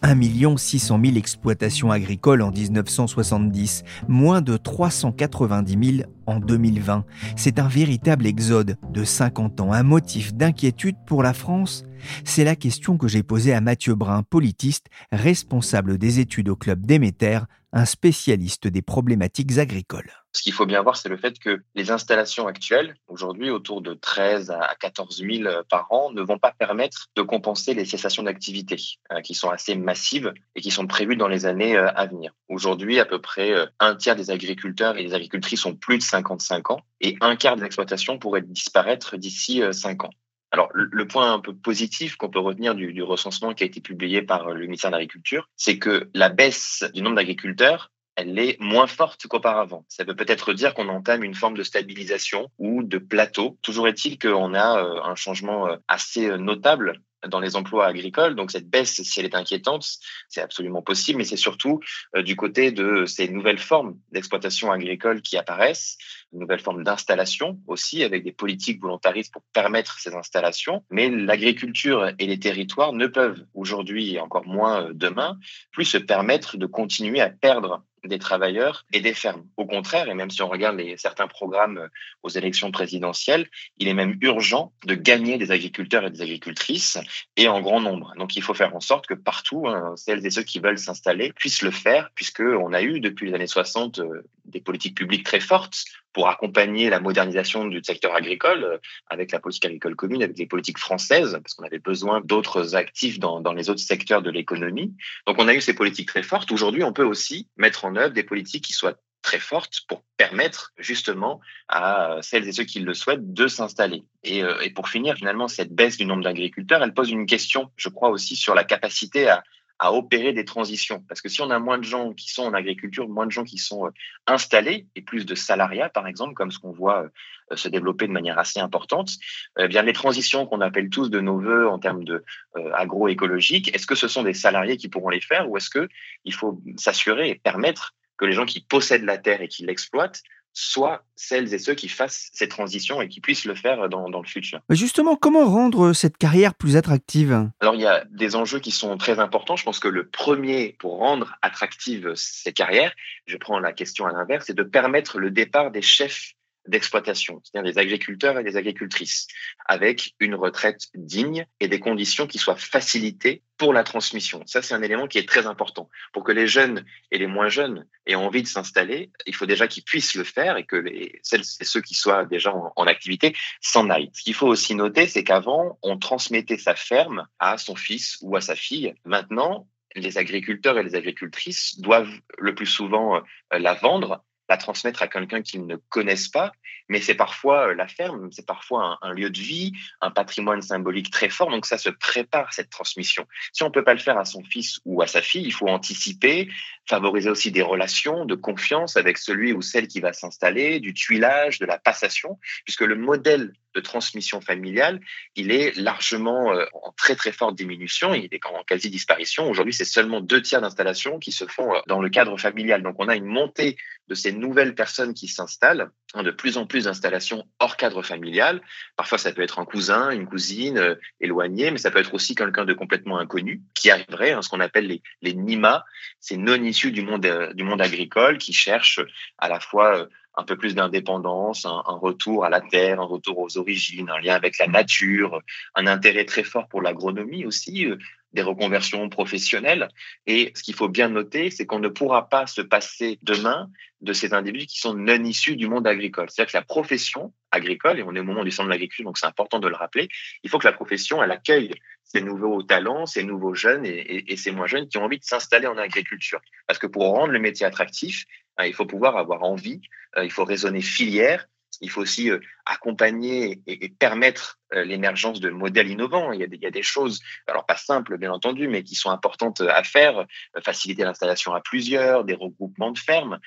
1 0.03 0.57
600 0.57 0.99
000 1.03 1.17
exploitations 1.17 1.91
agricoles 1.91 2.41
en 2.41 2.51
1970, 2.51 3.83
moins 4.07 4.41
de 4.41 4.57
390 4.57 5.97
000 5.97 6.09
en 6.27 6.39
2020. 6.39 7.05
C'est 7.35 7.57
un 7.57 7.67
véritable 7.67 8.27
exode 8.27 8.77
de 8.91 9.03
50 9.03 9.61
ans, 9.61 9.71
un 9.71 9.83
motif 9.83 10.33
d'inquiétude 10.33 10.95
pour 11.07 11.23
la 11.23 11.33
France 11.33 11.83
C'est 12.23 12.43
la 12.43 12.55
question 12.55 12.97
que 12.97 13.07
j'ai 13.07 13.23
posée 13.23 13.53
à 13.53 13.61
Mathieu 13.61 13.95
Brun, 13.95 14.23
politiste, 14.23 14.87
responsable 15.11 15.97
des 15.97 16.19
études 16.19 16.49
au 16.49 16.55
club 16.55 16.85
Déméter, 16.85 17.39
un 17.73 17.85
spécialiste 17.85 18.67
des 18.67 18.81
problématiques 18.81 19.57
agricoles. 19.57 20.11
Ce 20.35 20.41
qu'il 20.41 20.53
faut 20.53 20.65
bien 20.65 20.81
voir, 20.81 20.95
c'est 20.95 21.09
le 21.09 21.17
fait 21.17 21.37
que 21.37 21.61
les 21.75 21.91
installations 21.91 22.47
actuelles, 22.47 22.95
aujourd'hui 23.07 23.51
autour 23.51 23.81
de 23.81 23.93
13 23.93 24.49
à 24.49 24.75
14 24.79 25.17
000 25.17 25.43
par 25.69 25.91
an, 25.91 26.11
ne 26.11 26.23
vont 26.23 26.39
pas 26.39 26.51
permettre 26.51 27.09
de 27.15 27.21
compenser 27.21 27.75
les 27.75 27.85
cessations 27.85 28.23
d'activité, 28.23 28.77
euh, 29.11 29.21
qui 29.21 29.35
sont 29.35 29.49
assez 29.49 29.75
massives 29.75 30.33
et 30.55 30.61
qui 30.61 30.71
sont 30.71 30.87
prévues 30.87 31.17
dans 31.17 31.27
les 31.27 31.45
années 31.45 31.77
euh, 31.77 31.91
à 31.95 32.07
venir. 32.07 32.33
Aujourd'hui, 32.49 32.99
à 32.99 33.05
peu 33.05 33.21
près 33.21 33.51
euh, 33.51 33.67
un 33.79 33.95
tiers 33.95 34.15
des 34.15 34.31
agriculteurs 34.31 34.97
et 34.97 35.03
des 35.03 35.13
agricultrices 35.13 35.65
ont 35.65 35.75
plus 35.75 35.99
de 35.99 36.03
55 36.03 36.71
ans 36.71 36.81
et 36.99 37.15
un 37.21 37.35
quart 37.35 37.55
des 37.55 37.65
exploitations 37.65 38.17
pourraient 38.17 38.41
disparaître 38.41 39.17
d'ici 39.17 39.61
5 39.71 40.05
ans. 40.05 40.11
Alors, 40.53 40.69
le 40.71 41.07
point 41.07 41.33
un 41.33 41.39
peu 41.39 41.55
positif 41.55 42.15
qu'on 42.15 42.29
peut 42.29 42.37
retenir 42.37 42.75
du, 42.75 43.01
recensement 43.01 43.55
qui 43.55 43.63
a 43.63 43.65
été 43.65 43.81
publié 43.81 44.21
par 44.21 44.51
le 44.51 44.61
ministère 44.61 44.91
de 44.91 44.97
l'Agriculture, 44.97 45.49
c'est 45.55 45.79
que 45.79 46.11
la 46.13 46.29
baisse 46.29 46.85
du 46.93 47.01
nombre 47.01 47.15
d'agriculteurs 47.15 47.89
elle 48.15 48.37
est 48.37 48.59
moins 48.59 48.85
forte 48.85 49.25
qu'auparavant. 49.25 49.85
Ça 49.89 50.03
veut 50.03 50.15
peut-être 50.15 50.53
dire 50.53 50.75
qu'on 50.75 50.87
entame 50.89 51.23
une 51.23 51.33
forme 51.33 51.57
de 51.57 51.63
stabilisation 51.63 52.51
ou 52.59 52.83
de 52.83 52.99
plateau. 52.99 53.57
Toujours 53.63 53.87
est-il 53.87 54.19
qu'on 54.19 54.53
a 54.53 54.83
euh, 54.83 55.01
un 55.03 55.15
changement 55.15 55.67
euh, 55.67 55.77
assez 55.87 56.29
euh, 56.29 56.37
notable 56.37 57.01
dans 57.27 57.39
les 57.39 57.55
emplois 57.55 57.87
agricoles. 57.87 58.35
Donc 58.35 58.51
cette 58.51 58.69
baisse, 58.69 59.01
si 59.01 59.19
elle 59.19 59.25
est 59.25 59.35
inquiétante, 59.35 59.85
c'est 60.29 60.41
absolument 60.41 60.81
possible, 60.81 61.17
mais 61.17 61.23
c'est 61.23 61.37
surtout 61.37 61.79
du 62.15 62.35
côté 62.35 62.71
de 62.71 63.05
ces 63.05 63.27
nouvelles 63.29 63.59
formes 63.59 63.97
d'exploitation 64.11 64.71
agricole 64.71 65.21
qui 65.21 65.37
apparaissent, 65.37 65.97
une 66.33 66.39
nouvelle 66.39 66.59
forme 66.59 66.83
d'installation 66.83 67.59
aussi, 67.67 68.03
avec 68.03 68.23
des 68.23 68.31
politiques 68.31 68.81
volontaristes 68.81 69.31
pour 69.31 69.43
permettre 69.53 69.99
ces 69.99 70.15
installations. 70.15 70.83
Mais 70.89 71.09
l'agriculture 71.09 72.11
et 72.19 72.25
les 72.25 72.39
territoires 72.39 72.93
ne 72.93 73.07
peuvent 73.07 73.45
aujourd'hui, 73.53 74.15
et 74.15 74.19
encore 74.19 74.47
moins 74.47 74.89
demain, 74.93 75.37
plus 75.71 75.85
se 75.85 75.97
permettre 75.97 76.57
de 76.57 76.65
continuer 76.65 77.21
à 77.21 77.29
perdre 77.29 77.83
des 78.03 78.19
travailleurs 78.19 78.85
et 78.93 79.01
des 79.01 79.13
fermes. 79.13 79.45
Au 79.57 79.65
contraire, 79.65 80.09
et 80.09 80.13
même 80.13 80.29
si 80.29 80.41
on 80.41 80.49
regarde 80.49 80.81
certains 80.97 81.27
programmes 81.27 81.77
euh, 81.77 81.87
aux 82.23 82.29
élections 82.29 82.71
présidentielles, 82.71 83.47
il 83.77 83.87
est 83.87 83.93
même 83.93 84.17
urgent 84.21 84.73
de 84.85 84.95
gagner 84.95 85.37
des 85.37 85.51
agriculteurs 85.51 86.05
et 86.05 86.11
des 86.11 86.21
agricultrices 86.21 86.97
et 87.37 87.47
en 87.47 87.61
grand 87.61 87.81
nombre. 87.81 88.13
Donc 88.17 88.35
il 88.35 88.43
faut 88.43 88.53
faire 88.53 88.75
en 88.75 88.79
sorte 88.79 89.07
que 89.07 89.13
partout, 89.13 89.67
hein, 89.67 89.93
celles 89.95 90.25
et 90.25 90.31
ceux 90.31 90.43
qui 90.43 90.59
veulent 90.59 90.79
s'installer 90.79 91.31
puissent 91.33 91.61
le 91.61 91.71
faire, 91.71 92.11
puisqu'on 92.15 92.73
a 92.73 92.81
eu 92.81 92.99
depuis 92.99 93.27
les 93.27 93.33
années 93.33 93.47
60 93.47 93.99
euh, 93.99 94.23
des 94.45 94.61
politiques 94.61 94.95
publiques 94.95 95.25
très 95.25 95.39
fortes 95.39 95.85
pour 96.13 96.29
accompagner 96.29 96.89
la 96.89 96.99
modernisation 96.99 97.65
du 97.65 97.81
secteur 97.83 98.15
agricole 98.15 98.63
euh, 98.63 98.77
avec 99.07 99.31
la 99.31 99.39
politique 99.39 99.65
agricole 99.65 99.95
commune, 99.95 100.23
avec 100.23 100.37
les 100.37 100.45
politiques 100.45 100.77
françaises, 100.77 101.39
parce 101.41 101.53
qu'on 101.55 101.65
avait 101.65 101.79
besoin 101.79 102.21
d'autres 102.21 102.75
actifs 102.75 103.19
dans, 103.19 103.41
dans 103.41 103.53
les 103.53 103.69
autres 103.69 103.81
secteurs 103.81 104.21
de 104.21 104.29
l'économie. 104.29 104.93
Donc 105.27 105.37
on 105.39 105.47
a 105.47 105.53
eu 105.53 105.61
ces 105.61 105.73
politiques 105.73 106.07
très 106.07 106.23
fortes. 106.23 106.51
Aujourd'hui, 106.51 106.83
on 106.83 106.93
peut 106.93 107.03
aussi 107.03 107.49
mettre 107.57 107.85
en 107.85 107.95
œuvre 107.95 108.13
des 108.13 108.23
politiques 108.23 108.63
qui 108.63 108.73
soient 108.73 108.95
très 109.23 109.39
fortes 109.39 109.79
pour 109.87 110.03
permettre 110.17 110.73
justement 110.77 111.39
à 111.69 112.17
celles 112.21 112.47
et 112.47 112.51
ceux 112.51 112.65
qui 112.65 112.81
le 112.81 112.93
souhaitent 112.93 113.33
de 113.33 113.47
s'installer. 113.47 114.03
Et, 114.23 114.43
euh, 114.43 114.59
et 114.61 114.69
pour 114.69 114.89
finir, 114.89 115.15
finalement, 115.15 115.47
cette 115.47 115.73
baisse 115.73 115.97
du 115.97 116.05
nombre 116.05 116.23
d'agriculteurs, 116.23 116.83
elle 116.83 116.93
pose 116.93 117.09
une 117.09 117.25
question, 117.25 117.71
je 117.77 117.89
crois 117.89 118.09
aussi, 118.09 118.35
sur 118.35 118.53
la 118.53 118.63
capacité 118.63 119.29
à, 119.29 119.43
à 119.79 119.91
opérer 119.91 120.33
des 120.33 120.45
transitions. 120.45 121.03
Parce 121.07 121.21
que 121.21 121.29
si 121.29 121.41
on 121.41 121.49
a 121.49 121.59
moins 121.59 121.77
de 121.77 121.83
gens 121.83 122.13
qui 122.13 122.29
sont 122.31 122.43
en 122.43 122.53
agriculture, 122.53 123.09
moins 123.09 123.25
de 123.25 123.31
gens 123.31 123.43
qui 123.43 123.57
sont 123.57 123.87
euh, 123.87 123.89
installés 124.27 124.87
et 124.95 125.01
plus 125.01 125.25
de 125.25 125.35
salariats, 125.35 125.89
par 125.89 126.07
exemple, 126.07 126.33
comme 126.33 126.51
ce 126.51 126.59
qu'on 126.59 126.71
voit 126.71 127.09
euh, 127.51 127.55
se 127.55 127.67
développer 127.67 128.07
de 128.07 128.11
manière 128.11 128.39
assez 128.39 128.59
importante, 128.59 129.11
eh 129.59 129.67
bien 129.67 129.81
les 129.81 129.93
transitions 129.93 130.45
qu'on 130.45 130.61
appelle 130.61 130.89
tous 130.89 131.09
de 131.09 131.19
nos 131.19 131.39
voeux 131.39 131.67
en 131.67 131.79
termes 131.79 132.03
de 132.03 132.23
euh, 132.55 132.71
agroécologique, 132.73 133.75
est-ce 133.75 133.87
que 133.87 133.95
ce 133.95 134.07
sont 134.07 134.23
des 134.23 134.33
salariés 134.33 134.77
qui 134.77 134.87
pourront 134.87 135.09
les 135.09 135.21
faire 135.21 135.49
ou 135.49 135.57
est-ce 135.57 135.69
que 135.69 135.89
il 136.23 136.33
faut 136.33 136.61
s'assurer 136.77 137.29
et 137.29 137.35
permettre 137.35 137.93
que 138.17 138.25
les 138.25 138.33
gens 138.33 138.45
qui 138.45 138.61
possèdent 138.61 139.05
la 139.05 139.17
terre 139.17 139.41
et 139.41 139.47
qui 139.47 139.65
l'exploitent 139.65 140.21
soit 140.53 141.03
celles 141.15 141.53
et 141.53 141.57
ceux 141.57 141.73
qui 141.73 141.89
fassent 141.89 142.29
ces 142.33 142.47
transitions 142.47 143.01
et 143.01 143.09
qui 143.09 143.21
puissent 143.21 143.45
le 143.45 143.55
faire 143.55 143.89
dans, 143.89 144.09
dans, 144.09 144.21
le 144.21 144.27
futur. 144.27 144.59
Justement, 144.69 145.15
comment 145.15 145.45
rendre 145.45 145.93
cette 145.93 146.17
carrière 146.17 146.53
plus 146.53 146.77
attractive? 146.77 147.49
Alors, 147.59 147.75
il 147.75 147.81
y 147.81 147.87
a 147.87 148.05
des 148.11 148.35
enjeux 148.35 148.59
qui 148.59 148.71
sont 148.71 148.97
très 148.97 149.19
importants. 149.19 149.55
Je 149.55 149.63
pense 149.63 149.79
que 149.79 149.87
le 149.87 150.07
premier 150.07 150.75
pour 150.79 150.97
rendre 150.97 151.35
attractives 151.41 152.13
ces 152.15 152.53
carrières, 152.53 152.93
je 153.25 153.37
prends 153.37 153.59
la 153.59 153.73
question 153.73 154.05
à 154.05 154.11
l'inverse, 154.11 154.45
c'est 154.47 154.55
de 154.55 154.63
permettre 154.63 155.19
le 155.19 155.31
départ 155.31 155.71
des 155.71 155.81
chefs 155.81 156.33
d'exploitation, 156.67 157.41
c'est-à-dire 157.43 157.73
des 157.73 157.79
agriculteurs 157.79 158.39
et 158.39 158.43
des 158.43 158.57
agricultrices, 158.57 159.27
avec 159.65 160.13
une 160.19 160.35
retraite 160.35 160.87
digne 160.95 161.45
et 161.59 161.67
des 161.67 161.79
conditions 161.79 162.27
qui 162.27 162.37
soient 162.37 162.55
facilitées 162.55 163.43
pour 163.57 163.73
la 163.73 163.83
transmission. 163.83 164.41
Ça, 164.45 164.61
c'est 164.61 164.73
un 164.73 164.81
élément 164.81 165.07
qui 165.07 165.17
est 165.17 165.27
très 165.27 165.45
important. 165.45 165.89
Pour 166.11 166.23
que 166.23 166.31
les 166.31 166.47
jeunes 166.47 166.85
et 167.11 167.17
les 167.17 167.27
moins 167.27 167.49
jeunes 167.49 167.85
aient 168.05 168.15
envie 168.15 168.43
de 168.43 168.47
s'installer, 168.47 169.11
il 169.25 169.35
faut 169.35 169.45
déjà 169.45 169.67
qu'ils 169.67 169.83
puissent 169.83 170.15
le 170.15 170.23
faire 170.23 170.57
et 170.57 170.65
que 170.65 170.75
les, 170.75 171.19
celles 171.23 171.43
et 171.59 171.65
ceux 171.65 171.81
qui 171.81 171.93
soient 171.95 172.25
déjà 172.25 172.53
en, 172.53 172.73
en 172.75 172.87
activité 172.87 173.35
s'en 173.61 173.89
aillent. 173.89 174.11
Ce 174.13 174.23
qu'il 174.23 174.33
faut 174.33 174.47
aussi 174.47 174.75
noter, 174.75 175.07
c'est 175.07 175.23
qu'avant, 175.23 175.77
on 175.81 175.97
transmettait 175.97 176.57
sa 176.57 176.75
ferme 176.75 177.27
à 177.39 177.57
son 177.57 177.75
fils 177.75 178.17
ou 178.21 178.35
à 178.35 178.41
sa 178.41 178.55
fille. 178.55 178.93
Maintenant, 179.05 179.67
les 179.95 180.17
agriculteurs 180.17 180.77
et 180.77 180.83
les 180.83 180.95
agricultrices 180.95 181.79
doivent 181.79 182.19
le 182.37 182.55
plus 182.55 182.65
souvent 182.65 183.17
euh, 183.17 183.59
la 183.59 183.73
vendre 183.73 184.23
la 184.53 184.57
transmettre 184.57 185.01
à 185.01 185.07
quelqu'un 185.07 185.41
qu'ils 185.41 185.65
ne 185.65 185.77
connaissent 185.89 186.27
pas, 186.27 186.51
mais 186.87 187.01
c'est 187.01 187.15
parfois 187.15 187.69
euh, 187.69 187.73
la 187.73 187.87
ferme, 187.87 188.29
c'est 188.31 188.45
parfois 188.45 188.99
un, 189.01 189.11
lieu 189.11 189.31
de 189.31 189.39
vie, 189.39 189.73
un 189.99 190.11
patrimoine 190.11 190.61
symbolique 190.61 191.09
très 191.09 191.29
fort, 191.29 191.49
donc 191.49 191.65
ça 191.65 191.79
se 191.79 191.89
prépare 191.89 192.53
cette 192.53 192.69
transmission. 192.69 193.25
Si 193.51 193.63
on 193.63 193.71
peut 193.71 193.83
pas 193.83 193.95
le 193.95 193.99
faire 193.99 194.19
à 194.19 194.25
son 194.25 194.43
fils 194.43 194.79
ou 194.85 195.01
à 195.01 195.07
sa 195.07 195.23
fille, 195.23 195.43
il 195.43 195.53
faut 195.53 195.67
anticiper, 195.67 196.49
favoriser 196.87 197.31
aussi 197.31 197.51
des 197.51 197.63
relations 197.63 198.25
de 198.25 198.35
confiance 198.35 198.95
avec 198.95 199.17
celui 199.17 199.53
ou 199.53 199.63
celle 199.63 199.87
qui 199.87 200.01
va 200.01 200.13
s'installer, 200.13 200.79
du 200.79 200.93
tuilage, 200.93 201.57
de 201.57 201.65
la 201.65 201.79
passation, 201.79 202.37
puisque 202.63 202.81
le 202.81 202.95
modèle 202.95 203.53
de 203.73 203.79
transmission 203.79 204.39
familiale, 204.39 204.99
il 205.35 205.51
est 205.51 205.75
largement 205.75 206.53
euh, 206.53 206.65
en 206.73 206.91
très 206.91 207.15
très 207.15 207.31
forte 207.31 207.55
diminution, 207.55 208.13
il 208.13 208.25
est 208.31 208.45
en 208.45 208.63
quasi 208.63 208.91
disparition. 208.91 209.49
Aujourd'hui, 209.49 209.73
c'est 209.73 209.85
seulement 209.85 210.21
deux 210.21 210.41
tiers 210.41 210.61
d'installations 210.61 211.17
qui 211.17 211.31
se 211.31 211.45
font 211.45 211.73
euh, 211.73 211.79
dans 211.87 212.01
le 212.01 212.09
cadre 212.09 212.37
familial. 212.37 212.83
Donc 212.83 212.95
on 212.99 213.07
a 213.07 213.15
une 213.15 213.25
montée 213.25 213.77
de 214.07 214.15
ces 214.15 214.31
nouvelles 214.43 214.75
personnes 214.75 215.13
qui 215.13 215.27
s'installent, 215.27 215.89
hein, 216.13 216.23
de 216.23 216.31
plus 216.31 216.57
en 216.57 216.67
plus 216.67 216.83
d'installations 216.83 217.45
hors 217.59 217.77
cadre 217.77 218.03
familial. 218.03 218.61
Parfois, 218.97 219.17
ça 219.17 219.31
peut 219.31 219.41
être 219.41 219.59
un 219.59 219.65
cousin, 219.65 220.11
une 220.11 220.27
cousine 220.27 220.77
euh, 220.77 220.95
éloignée, 221.19 221.71
mais 221.71 221.77
ça 221.77 221.89
peut 221.89 221.99
être 221.99 222.13
aussi 222.13 222.35
quelqu'un 222.35 222.65
de 222.65 222.73
complètement 222.73 223.17
inconnu 223.17 223.61
qui 223.73 223.89
arriverait, 223.89 224.31
hein, 224.31 224.41
ce 224.41 224.49
qu'on 224.49 224.59
appelle 224.59 224.87
les, 224.87 225.01
les 225.21 225.33
NIMA, 225.33 225.83
c'est 226.19 226.37
non 226.37 226.61
issus 226.63 226.91
du 226.91 227.01
monde, 227.01 227.25
du 227.53 227.63
monde 227.63 227.81
agricole, 227.81 228.37
qui 228.37 228.53
cherchent 228.53 229.01
à 229.37 229.49
la 229.49 229.59
fois 229.59 230.07
un 230.35 230.43
peu 230.43 230.57
plus 230.57 230.75
d'indépendance, 230.75 231.65
un, 231.65 231.81
retour 231.85 232.45
à 232.45 232.49
la 232.49 232.61
terre, 232.61 232.99
un 232.99 233.05
retour 233.05 233.39
aux 233.39 233.57
origines, 233.57 234.09
un 234.09 234.19
lien 234.19 234.35
avec 234.35 234.57
la 234.57 234.67
nature, 234.67 235.41
un 235.75 235.87
intérêt 235.87 236.25
très 236.25 236.43
fort 236.43 236.67
pour 236.67 236.81
l'agronomie 236.81 237.45
aussi, 237.45 237.85
euh, 237.85 237.97
des 238.33 238.41
reconversions 238.41 239.07
professionnelles. 239.09 239.87
Et 240.27 240.51
ce 240.55 240.63
qu'il 240.63 240.75
faut 240.75 240.89
bien 240.89 241.09
noter, 241.09 241.49
c'est 241.49 241.65
qu'on 241.65 241.79
ne 241.79 241.89
pourra 241.89 242.29
pas 242.29 242.47
se 242.47 242.61
passer 242.61 243.19
demain 243.21 243.69
de 244.01 244.13
ces 244.13 244.33
individus 244.33 244.65
qui 244.65 244.79
sont 244.79 244.93
non 244.93 245.23
issus 245.23 245.55
du 245.55 245.67
monde 245.67 245.87
agricole. 245.87 246.29
C'est-à-dire 246.29 246.51
que 246.51 246.57
la 246.57 246.63
profession 246.63 247.33
agricole, 247.51 247.99
et 247.99 248.03
on 248.03 248.15
est 248.15 248.19
au 248.19 248.23
moment 248.23 248.43
du 248.43 248.51
centre 248.51 248.67
de 248.67 248.71
l'agriculture, 248.71 249.05
donc 249.05 249.17
c'est 249.17 249.27
important 249.27 249.59
de 249.59 249.67
le 249.67 249.75
rappeler, 249.75 250.09
il 250.43 250.49
faut 250.49 250.59
que 250.59 250.67
la 250.67 250.73
profession, 250.73 251.23
elle 251.23 251.31
accueille 251.31 251.71
ces 252.03 252.21
nouveaux 252.21 252.61
talents, 252.63 253.05
ces 253.05 253.23
nouveaux 253.23 253.55
jeunes 253.55 253.85
et, 253.85 254.35
ces 254.35 254.51
moins 254.51 254.67
jeunes 254.67 254.87
qui 254.87 254.97
ont 254.97 255.05
envie 255.05 255.19
de 255.19 255.23
s'installer 255.23 255.67
en 255.67 255.77
agriculture. 255.77 256.41
Parce 256.67 256.77
que 256.77 256.87
pour 256.87 257.03
rendre 257.03 257.31
le 257.31 257.39
métier 257.39 257.65
attractif, 257.65 258.25
Hein, 258.57 258.65
il 258.65 258.73
faut 258.73 258.85
pouvoir 258.85 259.17
avoir 259.17 259.43
envie, 259.43 259.81
euh, 260.17 260.25
il 260.25 260.31
faut 260.31 260.45
raisonner 260.45 260.81
filière, 260.81 261.47
il 261.81 261.89
faut 261.89 262.01
aussi 262.01 262.29
euh, 262.29 262.39
accompagner 262.65 263.61
et, 263.67 263.89
permettre 263.89 264.59
euh, 264.73 264.83
l'émergence 264.83 265.39
de 265.39 265.49
modèles 265.49 265.89
innovants. 265.89 266.31
Il 266.31 266.39
y, 266.39 266.65
a 266.65 266.71
des, 266.71 266.83
choses, 266.83 267.19
alors 267.47 267.65
pas 267.65 267.75
simples 267.75 268.17
bien 268.17 268.31
entendu, 268.31 268.67
mais 268.67 268.83
qui 268.83 268.95
sont 268.95 269.09
importantes 269.09 269.61
à 269.61 269.83
faire. 269.83 270.25
Faciliter 270.63 271.03
l'installation 271.03 271.53
à 271.53 271.61
plusieurs, 271.61 272.23
des 272.23 272.33
regroupements 272.33 272.91
de 272.91 272.99
fermes. 272.99 273.39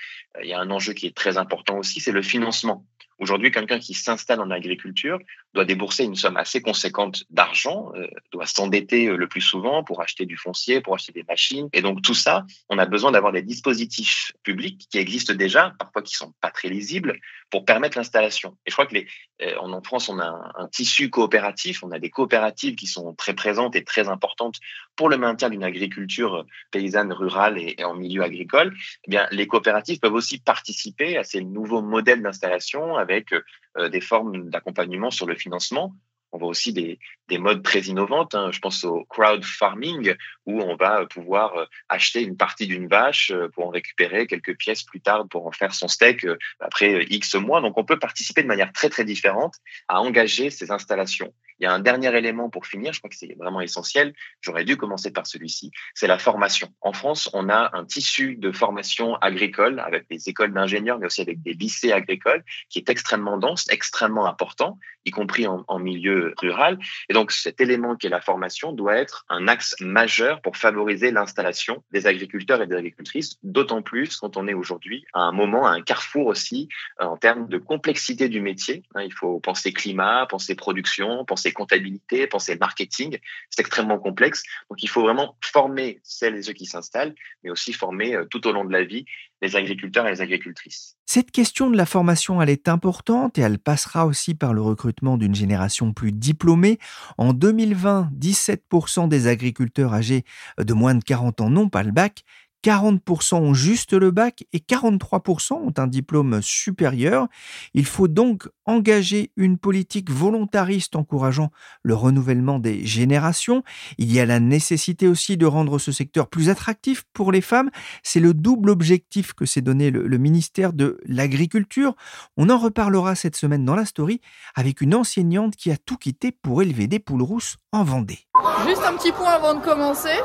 Il 0.42 0.48
y 0.48 0.52
a 0.52 0.60
un 0.60 0.70
enjeu 0.70 0.92
qui 0.92 1.06
est 1.06 1.16
très 1.16 1.38
important 1.38 1.78
aussi, 1.78 2.00
c'est 2.00 2.12
le 2.12 2.22
financement. 2.22 2.84
Aujourd'hui, 3.18 3.50
quelqu'un 3.50 3.78
qui 3.78 3.94
s'installe 3.94 4.40
en 4.40 4.50
agriculture 4.50 5.18
doit 5.54 5.64
débourser 5.64 6.04
une 6.04 6.16
somme 6.16 6.36
assez 6.36 6.60
conséquente 6.60 7.24
d'argent, 7.30 7.90
euh, 7.94 8.06
doit 8.30 8.46
s'endetter 8.46 9.06
euh, 9.06 9.16
le 9.16 9.26
plus 9.26 9.40
souvent 9.40 9.82
pour 9.82 10.02
acheter 10.02 10.26
du 10.26 10.36
foncier, 10.36 10.82
pour 10.82 10.94
acheter 10.94 11.12
des 11.12 11.22
machines. 11.22 11.68
Et 11.72 11.80
donc 11.80 12.02
tout 12.02 12.14
ça, 12.14 12.44
on 12.68 12.78
a 12.78 12.84
besoin 12.84 13.12
d'avoir 13.12 13.32
des 13.32 13.40
dispositifs 13.40 14.32
publics 14.42 14.86
qui 14.90 14.98
existent 14.98 15.32
déjà, 15.32 15.74
parfois 15.78 16.02
qui 16.02 16.14
sont 16.14 16.34
pas 16.42 16.50
très 16.50 16.68
lisibles, 16.68 17.18
pour 17.48 17.64
permettre 17.64 17.96
l'installation. 17.96 18.58
Et 18.66 18.70
je 18.70 18.74
crois 18.74 18.86
que 18.86 18.94
les, 18.94 19.05
euh, 19.42 19.56
en 19.58 19.82
France, 19.82 20.08
on 20.08 20.18
a 20.18 20.52
un, 20.56 20.68
tissu 20.68 21.10
coopératif, 21.10 21.82
on 21.82 21.90
a 21.90 21.98
des 21.98 22.10
coopératives 22.10 22.74
qui 22.74 22.86
sont 22.86 23.14
très 23.14 23.34
présentes 23.34 23.76
et 23.76 23.84
très 23.84 24.08
importantes 24.08 24.56
pour 24.96 25.08
le 25.08 25.18
maintien 25.18 25.50
d'une 25.50 25.64
agriculture 25.64 26.46
paysanne, 26.70 27.12
rurale 27.12 27.58
et, 27.58 27.74
et 27.78 27.84
en 27.84 27.94
milieu 27.94 28.22
agricole. 28.22 28.74
Eh 29.04 29.10
bien, 29.10 29.26
les 29.30 29.46
coopératives 29.46 30.00
peuvent 30.00 30.14
aussi 30.14 30.38
participer 30.38 31.16
à 31.16 31.24
ces 31.24 31.42
nouveaux 31.42 31.82
modèles 31.82 32.22
d'installation 32.22 32.96
avec 32.96 33.32
euh, 33.32 33.88
des 33.88 34.00
formes 34.00 34.48
d'accompagnement 34.48 35.10
sur 35.10 35.26
le 35.26 35.34
financement. 35.34 35.94
On 36.36 36.38
voit 36.38 36.48
aussi 36.48 36.74
des, 36.74 36.98
des 37.28 37.38
modes 37.38 37.62
très 37.62 37.80
innovantes. 37.80 38.34
Hein. 38.34 38.50
Je 38.52 38.58
pense 38.58 38.84
au 38.84 39.06
crowd 39.06 39.42
farming, 39.42 40.14
où 40.44 40.60
on 40.60 40.76
va 40.76 41.06
pouvoir 41.06 41.56
euh, 41.56 41.64
acheter 41.88 42.20
une 42.22 42.36
partie 42.36 42.66
d'une 42.66 42.88
vache 42.88 43.30
euh, 43.30 43.48
pour 43.48 43.66
en 43.66 43.70
récupérer 43.70 44.26
quelques 44.26 44.54
pièces 44.58 44.82
plus 44.82 45.00
tard 45.00 45.26
pour 45.28 45.46
en 45.46 45.52
faire 45.52 45.72
son 45.72 45.88
steak 45.88 46.26
après 46.60 47.06
X 47.08 47.36
mois. 47.36 47.62
Donc, 47.62 47.78
on 47.78 47.84
peut 47.84 47.98
participer 47.98 48.42
de 48.42 48.48
manière 48.48 48.70
très, 48.72 48.90
très 48.90 49.04
différente 49.04 49.54
à 49.88 50.02
engager 50.02 50.50
ces 50.50 50.70
installations. 50.70 51.32
Il 51.58 51.64
y 51.64 51.66
a 51.66 51.72
un 51.72 51.80
dernier 51.80 52.14
élément 52.16 52.50
pour 52.50 52.66
finir, 52.66 52.92
je 52.92 53.00
crois 53.00 53.10
que 53.10 53.16
c'est 53.16 53.34
vraiment 53.38 53.60
essentiel, 53.60 54.14
j'aurais 54.40 54.64
dû 54.64 54.76
commencer 54.76 55.10
par 55.10 55.26
celui-ci, 55.26 55.70
c'est 55.94 56.06
la 56.06 56.18
formation. 56.18 56.68
En 56.80 56.92
France, 56.92 57.30
on 57.32 57.48
a 57.48 57.70
un 57.72 57.84
tissu 57.84 58.36
de 58.36 58.52
formation 58.52 59.16
agricole 59.16 59.80
avec 59.80 60.08
des 60.08 60.28
écoles 60.28 60.52
d'ingénieurs, 60.52 60.98
mais 60.98 61.06
aussi 61.06 61.22
avec 61.22 61.42
des 61.42 61.54
lycées 61.54 61.92
agricoles, 61.92 62.44
qui 62.68 62.78
est 62.78 62.88
extrêmement 62.88 63.38
dense, 63.38 63.66
extrêmement 63.70 64.26
important, 64.26 64.78
y 65.04 65.10
compris 65.10 65.46
en, 65.46 65.78
milieu 65.78 66.34
rural. 66.38 66.78
Et 67.08 67.14
donc 67.14 67.30
cet 67.32 67.60
élément 67.60 67.96
qui 67.96 68.08
est 68.08 68.10
la 68.10 68.20
formation 68.20 68.72
doit 68.72 68.96
être 68.96 69.24
un 69.28 69.46
axe 69.46 69.76
majeur 69.80 70.40
pour 70.40 70.56
favoriser 70.56 71.10
l'installation 71.10 71.84
des 71.92 72.06
agriculteurs 72.06 72.60
et 72.62 72.66
des 72.66 72.74
agricultrices, 72.74 73.36
d'autant 73.42 73.82
plus 73.82 74.16
quand 74.16 74.36
on 74.36 74.48
est 74.48 74.54
aujourd'hui 74.54 75.04
à 75.12 75.20
un 75.20 75.32
moment, 75.32 75.66
à 75.66 75.70
un 75.70 75.82
carrefour 75.82 76.26
aussi, 76.26 76.68
euh, 77.00 77.04
en 77.04 77.16
termes 77.16 77.48
de 77.48 77.58
complexité 77.58 78.28
du 78.28 78.40
métier. 78.40 78.82
Hein, 78.94 79.02
il 79.02 79.12
faut 79.12 79.38
penser 79.38 79.72
climat, 79.72 80.26
penser 80.26 80.54
production, 80.54 81.24
penser 81.24 81.45
comptabilité, 81.52 82.26
penser 82.26 82.56
marketing. 82.56 83.18
C'est 83.50 83.60
extrêmement 83.60 83.98
complexe. 83.98 84.42
Donc 84.70 84.82
il 84.82 84.88
faut 84.88 85.02
vraiment 85.02 85.36
former 85.40 86.00
celles 86.02 86.36
et 86.36 86.42
ceux 86.42 86.52
qui 86.52 86.66
s'installent, 86.66 87.14
mais 87.42 87.50
aussi 87.50 87.72
former 87.72 88.14
euh, 88.14 88.24
tout 88.24 88.46
au 88.46 88.52
long 88.52 88.64
de 88.64 88.72
la 88.72 88.84
vie 88.84 89.04
les 89.42 89.56
agriculteurs 89.56 90.06
et 90.06 90.10
les 90.10 90.20
agricultrices. 90.22 90.96
Cette 91.04 91.30
question 91.30 91.70
de 91.70 91.76
la 91.76 91.86
formation, 91.86 92.40
elle 92.40 92.48
est 92.48 92.68
importante 92.68 93.38
et 93.38 93.42
elle 93.42 93.58
passera 93.58 94.06
aussi 94.06 94.34
par 94.34 94.54
le 94.54 94.62
recrutement 94.62 95.18
d'une 95.18 95.34
génération 95.34 95.92
plus 95.92 96.12
diplômée. 96.12 96.78
En 97.18 97.32
2020, 97.32 98.10
17% 98.18 99.08
des 99.08 99.26
agriculteurs 99.26 99.92
âgés 99.92 100.24
de 100.58 100.72
moins 100.72 100.94
de 100.94 101.04
40 101.04 101.42
ans 101.42 101.50
n'ont 101.50 101.68
pas 101.68 101.82
le 101.82 101.92
bac 101.92 102.24
40% 102.64 103.36
ont 103.36 103.54
juste 103.54 103.92
le 103.92 104.10
bac 104.10 104.44
et 104.52 104.58
43% 104.58 105.54
ont 105.54 105.74
un 105.76 105.86
diplôme 105.86 106.40
supérieur. 106.42 107.28
Il 107.74 107.84
faut 107.84 108.08
donc 108.08 108.48
engager 108.64 109.30
une 109.36 109.58
politique 109.58 110.10
volontariste 110.10 110.96
encourageant 110.96 111.50
le 111.82 111.94
renouvellement 111.94 112.58
des 112.58 112.84
générations. 112.84 113.62
Il 113.98 114.12
y 114.12 114.20
a 114.20 114.26
la 114.26 114.40
nécessité 114.40 115.06
aussi 115.06 115.36
de 115.36 115.46
rendre 115.46 115.78
ce 115.78 115.92
secteur 115.92 116.28
plus 116.28 116.50
attractif 116.50 117.04
pour 117.12 117.32
les 117.32 117.40
femmes. 117.40 117.70
C'est 118.02 118.20
le 118.20 118.34
double 118.34 118.70
objectif 118.70 119.32
que 119.32 119.46
s'est 119.46 119.60
donné 119.60 119.90
le, 119.90 120.18
ministère 120.18 120.72
de 120.72 120.98
l'Agriculture. 121.04 121.94
On 122.36 122.50
en 122.50 122.58
reparlera 122.58 123.14
cette 123.14 123.36
semaine 123.36 123.64
dans 123.64 123.76
la 123.76 123.84
story 123.84 124.20
avec 124.54 124.80
une 124.80 124.94
enseignante 124.94 125.56
qui 125.56 125.70
a 125.70 125.76
tout 125.76 125.96
quitté 125.96 126.32
pour 126.32 126.62
élever 126.62 126.86
des 126.86 126.98
poules 126.98 127.22
rousses 127.22 127.56
en 127.72 127.84
Vendée. 127.84 128.26
Juste 128.66 128.82
un 128.84 128.96
petit 128.96 129.12
point 129.12 129.30
avant 129.30 129.54
de 129.54 129.64
commencer. 129.64 130.18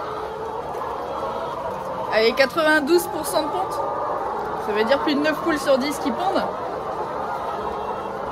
Allez, 2.14 2.34
92% 2.34 2.98
de 2.98 3.48
ponte. 3.48 3.80
Ça 4.68 4.74
veut 4.74 4.84
dire 4.84 5.00
plus 5.00 5.16
de 5.16 5.22
9 5.22 5.34
poules 5.44 5.60
sur 5.60 5.78
10 5.78 5.98
qui 6.00 6.12
pondent. 6.12 6.44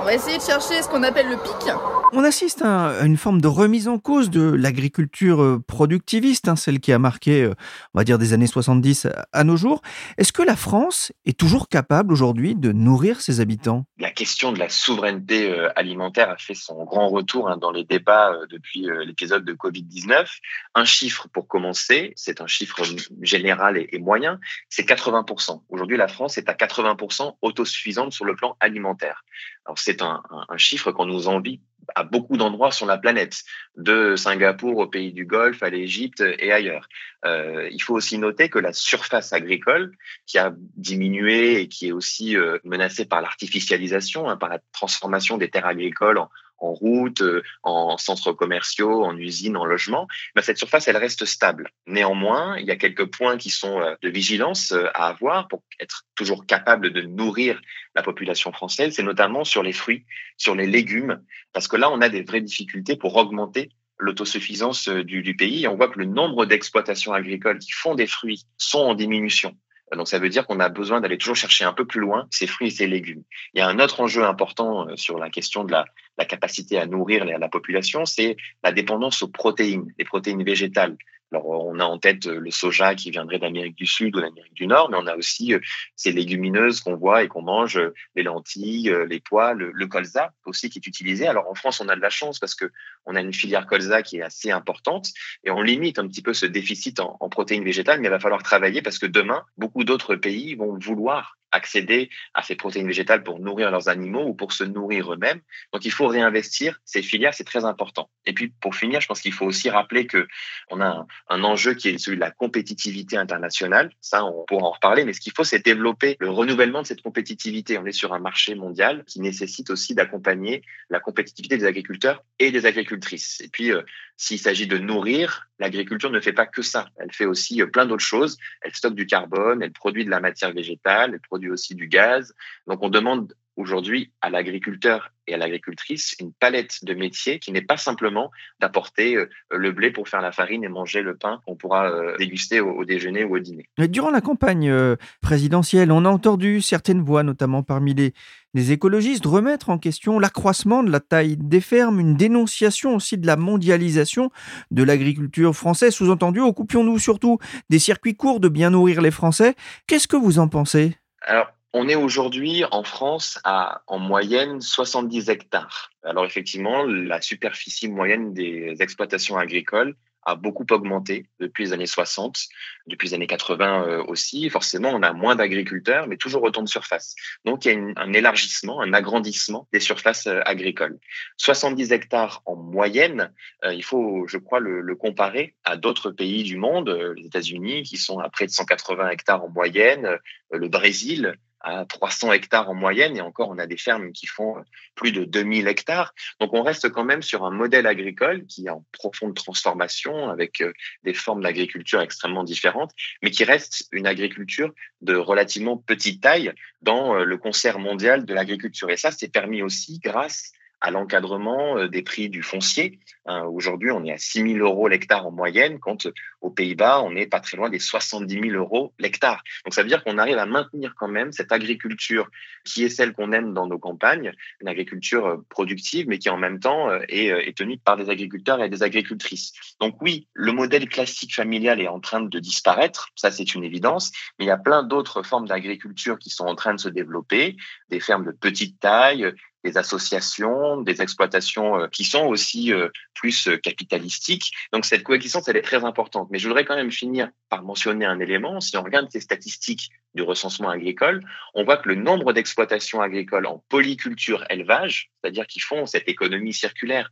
On 0.02 0.04
va 0.04 0.14
essayer 0.14 0.38
de 0.38 0.44
chercher 0.44 0.82
ce 0.82 0.90
qu'on 0.90 1.04
appelle 1.04 1.30
le 1.30 1.38
pic. 1.38 1.72
On 2.12 2.24
assiste 2.24 2.64
à 2.64 3.06
une 3.06 3.18
forme 3.18 3.40
de 3.40 3.48
remise 3.48 3.88
en 3.88 4.00
cause 4.00 4.32
de 4.32 4.42
l'agriculture 4.42 5.44
euh, 5.44 5.64
productiviste, 5.68 6.48
hein, 6.48 6.56
celle 6.56 6.80
qui 6.80 6.92
a 6.92 6.98
marqué, 6.98 7.44
euh, 7.44 7.54
on 7.94 8.00
va 8.00 8.04
dire, 8.04 8.18
des 8.18 8.34
années 8.34 8.48
70 8.48 9.08
à 9.32 9.44
nos 9.44 9.58
jours. 9.58 9.84
Est-ce 10.18 10.34
que 10.34 10.42
la 10.42 10.56
France 10.56 11.12
est 11.26 11.38
toujours 11.38 11.70
capable 11.70 12.12
aujourd'hui 12.12 12.56
de 12.56 12.72
nourrir 12.72 13.22
ses 13.22 13.42
habitants? 13.42 13.86
La 14.00 14.10
question 14.10 14.52
de 14.52 14.58
la 14.58 14.70
souveraineté 14.70 15.52
euh, 15.52 15.70
alimentaire 15.76 16.32
a 16.32 16.38
fait 16.38 16.56
son 16.56 16.84
grand 16.84 17.10
retour 17.10 17.48
hein, 17.48 17.58
dans 17.58 17.72
les 17.72 17.84
débats 17.84 18.34
depuis 18.50 18.88
l'épisode 19.06 19.46
de 19.46 19.54
Covid-19. 19.54 20.26
Un 20.74 20.86
chiffre 20.86 21.28
pour 21.32 21.48
commencer, 21.48 22.14
c'est 22.16 22.42
un 22.42 22.48
chiffre 22.48 22.82
général 23.22 23.78
et, 23.78 24.00
moyen, 24.00 24.40
c'est 24.70 24.88
80%. 24.88 25.62
Aujourd'hui, 25.70 25.98
la 25.98 26.08
France 26.08 26.40
est 26.40 26.50
à 26.50 26.54
80% 26.54 27.36
autosuffisante 27.44 28.14
sur 28.14 28.26
le 28.26 28.36
plan 28.36 28.58
alimentaire. 28.60 29.24
Alors 29.66 29.78
c'est 29.78 30.02
un, 30.02 30.24
un, 30.32 30.46
un 30.50 30.58
chiffre 30.58 30.92
qu'on 30.92 31.06
nous 31.06 31.28
envie 31.28 31.62
à 31.96 32.04
beaucoup 32.04 32.38
d'endroits 32.38 32.72
sur 32.72 32.86
la 32.86 32.98
planète, 32.98 33.44
de 33.76 34.16
Singapour 34.16 34.78
au 34.78 34.88
pays 34.88 35.14
du 35.14 35.26
Golfe, 35.26 35.64
à 35.64 35.70
l'Égypte 35.70 36.22
et 36.22 36.52
ailleurs. 36.52 36.88
Euh, 37.26 37.68
il 37.72 37.82
faut 37.82 37.94
aussi 37.94 38.18
noter 38.18 38.50
que 38.50 38.60
la 38.60 38.74
surface 38.74 39.34
agricole, 39.34 39.92
qui 40.26 40.38
a 40.38 40.54
diminué 40.76 41.62
et 41.62 41.68
qui 41.68 41.88
est 41.88 41.92
aussi 41.92 42.38
euh, 42.38 42.58
menacée 42.64 43.06
par 43.06 43.22
l'artificialisation, 43.22 44.30
hein, 44.30 44.38
par 44.38 44.50
la 44.50 44.60
transformation 44.72 45.38
des 45.38 45.50
terres 45.50 45.66
agricoles 45.66 46.18
en, 46.18 46.30
en 46.60 46.74
route, 46.74 47.22
euh, 47.22 47.44
en 47.64 47.98
centres 47.98 48.34
commerciaux, 48.34 49.04
en 49.04 49.18
usines, 49.18 49.58
en 49.58 49.66
logements, 49.66 50.08
ben 50.36 50.42
cette 50.42 50.58
surface, 50.58 50.88
elle 50.88 50.98
reste 50.98 51.26
stable. 51.26 51.72
Néanmoins, 51.88 52.58
il 52.58 52.66
y 52.66 52.72
a 52.72 52.76
quelques 52.76 53.06
points 53.06 53.38
qui 53.38 53.50
sont 53.50 53.80
euh, 53.80 53.96
de 54.02 54.10
vigilance 54.10 54.72
euh, 54.72 54.88
à 54.94 55.08
avoir 55.08 55.48
pour 55.48 55.64
être 55.80 56.06
toujours 56.16 56.46
capable 56.46 56.92
de 56.92 57.02
nourrir 57.02 57.62
la 57.96 58.04
population 58.04 58.52
française, 58.52 58.96
c'est 58.96 59.04
notamment 59.04 59.44
sur 59.44 59.64
les 59.64 59.74
fruits, 59.74 60.06
sur 60.38 60.56
les 60.56 60.68
légumes, 60.68 61.22
parce 61.54 61.68
que 61.68 61.76
là, 61.76 61.90
on 61.90 62.02
a 62.02 62.10
des 62.10 62.24
vraies 62.24 62.42
difficultés 62.42 62.96
pour 62.96 63.16
augmenter 63.16 63.70
l'autosuffisance 63.98 64.88
du, 64.88 65.22
du 65.22 65.36
pays. 65.36 65.68
on 65.68 65.76
voit 65.76 65.90
que 65.90 66.00
le 66.00 66.06
nombre 66.06 66.46
d'exploitations 66.46 67.12
agricoles 67.12 67.60
qui 67.60 67.72
font 67.72 67.96
des 67.96 68.08
fruits 68.08 68.46
sont 68.58 68.80
en 68.80 68.94
diminution. 68.94 69.58
Donc 69.96 70.08
ça 70.08 70.20
veut 70.20 70.30
dire 70.30 70.46
qu'on 70.46 70.60
a 70.60 70.70
besoin 70.70 71.02
d'aller 71.02 71.18
toujours 71.18 71.36
chercher 71.36 71.66
un 71.66 71.74
peu 71.74 71.86
plus 71.86 72.00
loin 72.00 72.28
ces 72.32 72.48
fruits 72.48 72.68
et 72.68 72.72
ces 72.72 72.88
légumes. 72.88 73.24
Il 73.54 73.60
y 73.60 73.62
a 73.62 73.68
un 73.68 73.80
autre 73.80 74.02
enjeu 74.02 74.24
important 74.24 74.88
euh, 74.88 74.96
sur 74.96 75.18
la 75.18 75.30
question 75.30 75.64
de 75.64 75.72
la, 75.72 75.86
la 76.18 76.26
capacité 76.26 76.78
à 76.78 76.86
nourrir 76.86 77.26
la 77.26 77.50
population, 77.50 78.06
c'est 78.06 78.38
la 78.64 78.72
dépendance 78.72 79.22
aux 79.24 79.28
protéines, 79.28 79.94
les 79.98 80.06
protéines 80.06 80.44
végétales. 80.44 80.98
Alors, 81.32 81.48
on 81.48 81.80
a 81.80 81.84
en 81.84 82.00
tête 82.00 82.26
euh, 82.26 82.40
le 82.40 82.50
soja 82.50 82.96
qui 82.96 83.12
viendrait 83.12 83.38
d'Amérique 83.38 83.76
du 83.76 83.86
Sud 83.86 84.16
ou 84.16 84.22
d'Amérique 84.22 84.56
du 84.56 84.66
Nord, 84.66 84.90
mais 84.90 84.98
on 85.00 85.06
a 85.06 85.16
aussi 85.16 85.54
euh, 85.54 85.60
ces 85.96 86.12
légumineuses 86.12 86.82
qu'on 86.82 86.96
voit 86.96 87.24
et 87.24 87.28
qu'on 87.28 87.44
mange, 87.44 87.78
euh, 87.78 87.94
les 88.16 88.24
lentilles, 88.24 88.92
les 89.08 89.20
pois, 89.20 89.54
le, 89.54 89.88
colza 89.88 90.34
aussi 90.46 90.70
qui 90.70 90.80
est 90.80 90.88
utilisé. 90.88 91.28
Alors, 91.28 91.50
en 91.50 91.54
France, 91.54 91.82
on 91.82 91.88
a 91.88 91.96
de 91.96 92.02
la 92.02 92.10
chance 92.10 92.40
parce 92.40 92.56
que 92.56 92.72
on 93.06 93.16
a 93.16 93.22
une 93.22 93.34
filière 93.34 93.68
colza 93.68 94.02
qui 94.02 94.18
est 94.18 94.24
assez 94.24 94.50
importante 94.50 95.10
et 95.44 95.52
on 95.52 95.62
limite 95.62 96.00
un 96.00 96.08
petit 96.08 96.22
peu 96.22 96.34
ce 96.34 96.46
déficit 96.46 97.00
en 97.00 97.30
protéines 97.30 97.64
végétales, 97.64 98.00
mais 98.00 98.08
il 98.08 98.12
va 98.12 98.20
falloir 98.20 98.44
travailler 98.44 98.82
parce 98.82 99.00
que 99.00 99.06
demain, 99.06 99.46
beaucoup 99.58 99.84
d'autres 99.84 100.16
pays 100.16 100.56
vont 100.56 100.78
vouloir 100.78 101.39
accéder 101.52 102.10
à 102.34 102.44
ces 102.44 102.56
protéines 102.56 102.88
végétales 102.88 103.24
pour 103.24 103.40
nourrir 103.40 103.72
leurs 103.72 103.90
animaux 103.90 104.26
ou 104.26 104.34
pour 104.34 104.54
se 104.54 104.64
nourrir 104.64 105.14
eux-mêmes. 105.14 105.42
Donc, 105.74 105.86
il 105.86 105.92
faut 105.92 106.08
réinvestir 106.08 106.80
ces 106.86 107.02
filières, 107.02 107.34
c'est 107.34 107.44
très 107.44 107.66
important. 107.66 108.10
Et 108.26 108.34
puis, 108.34 108.54
pour 108.62 108.76
finir, 108.76 109.02
je 109.02 109.08
pense 109.08 109.22
qu'il 109.22 109.34
faut 109.34 109.46
aussi 109.46 109.70
rappeler 109.70 110.08
que 110.08 110.28
on 110.70 110.82
a 110.82 111.06
un, 111.30 111.44
enjeu 111.44 111.74
qui 111.74 111.90
est 111.90 111.98
celui 111.98 112.18
de 112.18 112.22
la 112.22 112.32
compétitivité 112.32 113.18
internationale. 113.18 113.92
Ça, 114.02 114.26
on 114.26 114.46
pourra 114.46 114.68
en 114.68 114.72
reparler, 114.72 115.06
mais 115.06 115.14
ce 115.14 115.22
qu'il 115.22 115.34
faut, 115.36 115.44
c'est 115.44 115.64
développer 115.64 116.18
le 116.20 116.30
renouvellement 116.30 116.82
de 116.82 116.88
cette 116.88 117.02
compétitivité. 117.02 117.78
On 117.78 117.86
est 117.86 117.92
sur 117.92 118.14
un 118.14 118.20
marché 118.20 118.56
mondial 118.56 119.04
qui 119.06 119.20
nécessite 119.22 119.70
aussi 119.70 119.96
d'accompagner 119.96 120.62
la 120.90 121.00
compétitivité 121.00 121.58
des 121.58 121.66
agriculteurs 121.66 122.24
et 122.40 122.52
des 122.52 122.66
agricultrices. 122.66 123.42
Et 123.42 123.48
puis, 123.48 123.72
euh, 123.72 123.82
s'il 124.18 124.38
s'agit 124.38 124.68
de 124.68 124.78
nourrir, 124.78 125.48
l'agriculture 125.60 126.12
ne 126.12 126.20
fait 126.20 126.34
pas 126.34 126.46
que 126.46 126.62
ça. 126.62 126.90
Elle 126.98 127.12
fait 127.14 127.26
aussi 127.26 127.62
euh, 127.62 127.68
plein 127.68 127.86
d'autres 127.86 128.04
choses. 128.04 128.38
Elle 128.62 128.76
stocke 128.76 128.96
du 128.96 129.06
carbone, 129.06 129.64
elle 129.64 129.72
produit 129.72 130.04
de 130.04 130.10
la 130.10 130.20
matière 130.20 130.54
végétale, 130.54 131.12
elle 131.14 131.22
produit 131.22 131.39
aussi 131.48 131.76
du 131.76 131.88
gaz. 131.88 132.34
Donc 132.68 132.80
on 132.82 132.90
demande 132.90 133.34
aujourd'hui 133.56 134.12
à 134.22 134.30
l'agriculteur 134.30 135.12
et 135.28 135.34
à 135.34 135.38
l'agricultrice 135.38 136.16
une 136.20 136.32
palette 136.32 136.84
de 136.84 136.94
métiers 136.94 137.40
qui 137.40 137.52
n'est 137.52 137.62
pas 137.62 137.78
simplement 137.78 138.32
d'apporter 138.60 139.16
euh, 139.16 139.30
le 139.52 139.72
blé 139.72 139.92
pour 139.92 140.08
faire 140.08 140.22
la 140.22 140.32
farine 140.32 140.64
et 140.64 140.70
manger 140.70 141.02
le 141.02 141.16
pain 141.16 141.42
qu'on 141.46 141.56
pourra 141.56 141.92
euh, 141.92 142.18
déguster 142.18 142.62
au, 142.62 142.86
déjeuner 142.86 143.26
ou 143.26 143.36
au 143.36 143.40
dîner. 143.40 143.66
Durant 143.78 144.12
la 144.12 144.22
campagne 144.22 144.74
présidentielle, 145.22 145.92
on 145.92 146.06
a 146.06 146.10
entendu 146.10 146.62
certaines 146.62 147.02
voix, 147.02 147.24
notamment 147.24 147.62
parmi 147.62 147.94
les, 147.94 148.14
les 148.54 148.72
écologistes, 148.72 149.26
remettre 149.26 149.70
en 149.70 149.78
question 149.78 150.20
l'accroissement 150.20 150.82
de 150.82 150.92
la 150.92 151.00
taille 151.00 151.38
des 151.38 151.62
fermes, 151.62 152.00
une 152.00 152.16
dénonciation 152.16 152.96
aussi 152.96 153.18
de 153.18 153.28
la 153.28 153.36
mondialisation 153.36 154.32
de 154.72 154.84
l'agriculture 154.84 155.56
française. 155.56 155.94
Sous-entendu, 155.94 156.40
occupions-nous 156.40 156.98
surtout 156.98 157.38
des 157.70 157.80
circuits 157.80 158.16
courts 158.16 158.40
de 158.40 158.50
bien 158.50 158.72
nourrir 158.72 159.02
les 159.02 159.12
Français. 159.12 159.56
Qu'est-ce 159.86 160.08
que 160.08 160.18
vous 160.18 160.40
en 160.40 160.48
pensez? 160.48 160.96
Alors, 161.30 161.54
on 161.74 161.88
est 161.88 161.96
aujourd'hui 161.96 162.64
en 162.72 162.82
France 162.82 163.40
à 163.44 163.84
en 163.86 164.00
moyenne 164.00 164.62
70 164.62 165.30
hectares. 165.30 165.92
Alors 166.04 166.26
effectivement, 166.26 166.84
la 166.84 167.22
superficie 167.22 167.88
moyenne 167.88 168.34
des 168.34 168.76
exploitations 168.80 169.38
agricoles 169.38 169.96
a 170.24 170.36
beaucoup 170.36 170.66
augmenté 170.72 171.28
depuis 171.40 171.66
les 171.66 171.74
années 171.74 171.88
60, 171.88 172.40
depuis 172.88 173.10
les 173.10 173.14
années 173.14 173.28
80 173.28 173.88
euh, 173.88 174.04
aussi. 174.08 174.50
Forcément, 174.50 174.90
on 174.90 175.02
a 175.02 175.14
moins 175.14 175.36
d'agriculteurs, 175.36 176.08
mais 176.08 176.18
toujours 176.18 176.44
autant 176.44 176.62
de 176.62 176.68
surfaces. 176.68 177.16
Donc, 177.46 177.66
il 177.66 177.72
y 177.72 177.76
a 177.76 178.02
un 178.02 178.14
élargissement, 178.14 178.82
un 178.82 178.94
agrandissement 178.94 179.68
des 179.72 179.80
surfaces 179.80 180.28
euh, 180.28 180.42
agricoles. 180.46 181.00
70 181.38 181.92
hectares 181.92 182.42
en 182.46 182.56
moyenne, 182.56 183.32
euh, 183.64 183.74
il 183.74 183.84
faut, 183.84 184.28
je 184.28 184.38
crois, 184.38 184.60
le, 184.60 184.82
le 184.82 184.96
comparer 184.96 185.56
à 185.64 185.78
d'autres 185.78 186.12
pays 186.12 186.44
du 186.44 186.58
monde, 186.58 186.90
les 187.16 187.26
États-Unis, 187.26 187.84
qui 187.84 187.98
sont 187.98 188.20
à 188.20 188.30
près 188.30 188.46
de 188.46 188.52
180 188.52 189.10
hectares 189.10 189.44
en 189.44 189.50
moyenne, 189.50 190.18
le 190.52 190.68
Brésil, 190.68 191.36
à 191.62 191.86
300 191.86 192.34
hectares 192.34 192.70
en 192.70 192.74
moyenne, 192.74 193.18
et 193.18 193.22
encore, 193.22 193.50
on 193.50 193.58
a 193.58 193.68
des 193.68 193.78
fermes 193.78 194.12
qui 194.12 194.28
font 194.28 194.56
plus 194.96 195.12
de 195.12 195.26
2000 195.26 195.68
hectares. 195.68 196.14
Donc, 196.40 196.54
on 196.54 196.64
reste 196.64 196.90
quand 196.90 197.04
même 197.04 197.22
sur 197.22 197.46
un 197.46 197.52
modèle 197.52 197.88
agricole 197.88 198.46
qui 198.46 198.68
est 198.68 198.70
en 198.70 198.86
profonde 198.92 199.36
transformation, 199.36 200.30
avec 200.30 200.64
des 201.04 201.14
formes 201.14 201.44
d'agriculture 201.44 202.02
extrêmement 202.02 202.44
différentes, 202.44 202.92
mais 203.22 203.32
qui 203.32 203.44
reste 203.44 203.88
une 203.92 204.08
agriculture 204.08 204.74
de 205.02 205.16
relativement 205.16 205.78
petite 205.78 206.22
taille 206.22 206.54
dans 206.82 207.16
le 207.16 207.38
concert 207.38 207.80
mondial 207.80 208.26
de 208.26 208.34
l'agriculture. 208.34 208.90
Et 208.90 208.98
ça, 208.98 209.12
c'est 209.12 209.32
permis 209.32 209.62
aussi 209.62 210.00
grâce 210.00 210.52
à 210.82 210.92
l'encadrement 210.92 211.78
euh, 211.78 211.88
des 211.88 212.02
prix 212.02 212.30
du 212.30 212.44
foncier. 212.44 213.00
Hein, 213.26 213.44
aujourd'hui, 213.44 213.92
on 213.92 214.04
est 214.06 214.14
à 214.14 214.18
6 214.18 214.54
000 214.54 214.66
euros 214.66 214.88
l'hectare 214.88 215.28
en 215.28 215.32
moyenne, 215.32 215.80
quand 215.80 216.06
euh, 216.06 216.14
aux 216.42 216.50
Pays-Bas, 216.50 217.02
on 217.02 217.12
n'est 217.12 217.28
pas 217.28 217.40
très 217.40 217.58
loin 217.58 217.70
des 217.70 217.80
70 217.80 218.34
000 218.34 218.56
euros 218.56 218.94
l'hectare. 218.98 219.44
Donc 219.66 219.74
ça 219.74 219.84
veut 219.84 219.90
dire 219.90 220.04
qu'on 220.04 220.18
arrive 220.18 220.38
à 220.38 220.46
maintenir 220.46 220.96
quand 220.98 221.08
même 221.08 221.32
cette 221.32 221.52
agriculture 221.52 222.30
qui 222.64 222.84
est 222.84 222.90
celle 222.90 223.14
qu'on 223.14 223.32
aime 223.32 223.54
dans 223.54 223.68
nos 223.68 223.78
campagnes, 223.78 224.32
une 224.62 224.68
agriculture 224.68 225.26
euh, 225.26 225.38
productive, 225.50 226.08
mais 226.08 226.18
qui 226.18 226.30
en 226.30 226.38
même 226.38 226.60
temps 226.60 226.90
est, 227.10 227.28
est 227.28 227.58
tenue 227.58 227.78
par 227.78 227.98
des 227.98 228.10
agriculteurs 228.10 228.62
et 228.64 228.70
des 228.70 228.84
agricultrices. 228.84 229.54
Donc 229.80 230.02
oui, 230.02 230.28
le 230.34 230.52
modèle 230.52 230.88
classique 230.88 231.36
familial 231.36 231.82
est 231.82 231.88
en 231.88 232.00
train 232.00 232.22
de 232.22 232.40
disparaître, 232.40 233.10
ça 233.16 233.32
c'est 233.32 233.54
une 233.54 233.64
évidence, 233.64 234.12
mais 234.38 234.46
il 234.46 234.48
y 234.48 234.52
a 234.52 234.58
plein 234.58 234.84
d'autres 234.84 235.24
formes 235.24 235.48
d'agriculture 235.48 236.18
qui 236.20 236.30
sont 236.30 236.46
en 236.46 236.56
train 236.56 236.74
de 236.74 236.80
se 236.80 236.90
développer, 236.90 237.58
des 237.90 238.00
fermes 238.00 238.26
de 238.26 238.32
petite 238.32 238.80
taille, 238.80 239.34
des 239.64 239.78
associations, 239.78 240.82
des 240.82 241.02
exploitations 241.02 241.82
euh, 241.82 241.88
qui 241.88 242.04
sont 242.04 242.26
aussi 242.26 242.74
euh, 242.74 242.90
plus 243.14 243.48
euh, 243.48 243.58
capitalistiques. 243.58 244.52
Donc 244.72 244.86
cette 244.86 245.04
coexistence, 245.04 245.48
elle 245.48 245.58
est 245.58 245.62
très 245.62 245.84
importante. 245.84 246.30
Mais 246.32 246.40
je 246.40 246.48
voudrais 246.48 246.66
quand 246.66 246.76
même 246.76 246.92
finir 246.92 247.30
par 247.50 247.64
mentionner 247.64 248.06
un 248.06 248.20
élément. 248.20 248.62
Si 248.62 248.78
on 248.78 248.84
regarde 248.84 249.10
ces 249.12 249.20
statistiques 249.20 249.90
du 250.16 250.22
recensement 250.22 250.70
agricole, 250.70 251.24
on 251.54 251.64
voit 251.64 251.78
que 251.78 251.90
le 251.90 251.96
nombre 251.96 252.34
d'exploitations 252.34 253.02
agricoles 253.02 253.46
en 253.46 253.64
polyculture 253.70 254.46
élevage, 254.50 255.12
c'est-à-dire 255.22 255.46
qui 255.46 255.60
font 255.60 255.86
cette 255.86 256.08
économie 256.08 256.54
circulaire 256.54 257.10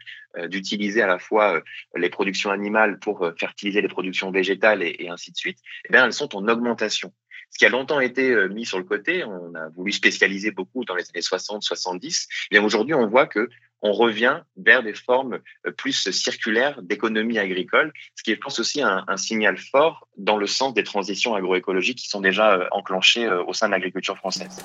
d'utiliser 0.47 1.01
à 1.01 1.07
la 1.07 1.19
fois 1.19 1.61
les 1.95 2.09
productions 2.09 2.51
animales 2.51 2.99
pour 2.99 3.31
fertiliser 3.39 3.81
les 3.81 3.87
productions 3.87 4.31
végétales 4.31 4.83
et, 4.83 5.09
ainsi 5.09 5.31
de 5.31 5.37
suite, 5.37 5.59
eh 5.85 5.91
bien, 5.91 6.05
elles 6.05 6.13
sont 6.13 6.35
en 6.35 6.47
augmentation 6.47 7.11
qui 7.57 7.65
a 7.65 7.69
longtemps 7.69 7.99
été 7.99 8.31
euh, 8.31 8.47
mis 8.47 8.65
sur 8.65 8.77
le 8.77 8.83
côté, 8.83 9.23
on 9.23 9.53
a 9.55 9.69
voulu 9.69 9.91
spécialiser 9.91 10.51
beaucoup 10.51 10.85
dans 10.85 10.95
les 10.95 11.03
années 11.09 11.21
60, 11.21 11.63
70. 11.63 12.27
Bien 12.51 12.63
aujourd'hui, 12.63 12.93
on 12.93 13.07
voit 13.07 13.27
que 13.27 13.49
on 13.81 13.91
revient 13.91 14.41
vers 14.57 14.81
des 14.81 14.93
formes 14.93 15.39
euh, 15.65 15.71
plus 15.71 16.09
circulaires 16.11 16.81
d'économie 16.81 17.37
agricole, 17.37 17.93
ce 18.15 18.23
qui 18.23 18.31
est, 18.31 18.35
je 18.35 18.39
pense, 18.39 18.59
aussi 18.59 18.81
un, 18.81 19.03
un, 19.07 19.17
signal 19.17 19.57
fort 19.57 20.07
dans 20.17 20.37
le 20.37 20.47
sens 20.47 20.73
des 20.73 20.83
transitions 20.83 21.35
agroécologiques 21.35 21.99
qui 21.99 22.09
sont 22.09 22.21
déjà 22.21 22.53
euh, 22.53 22.65
enclenchées 22.71 23.27
au 23.29 23.53
sein 23.53 23.67
de 23.67 23.71
l'agriculture 23.71 24.17
française. 24.17 24.63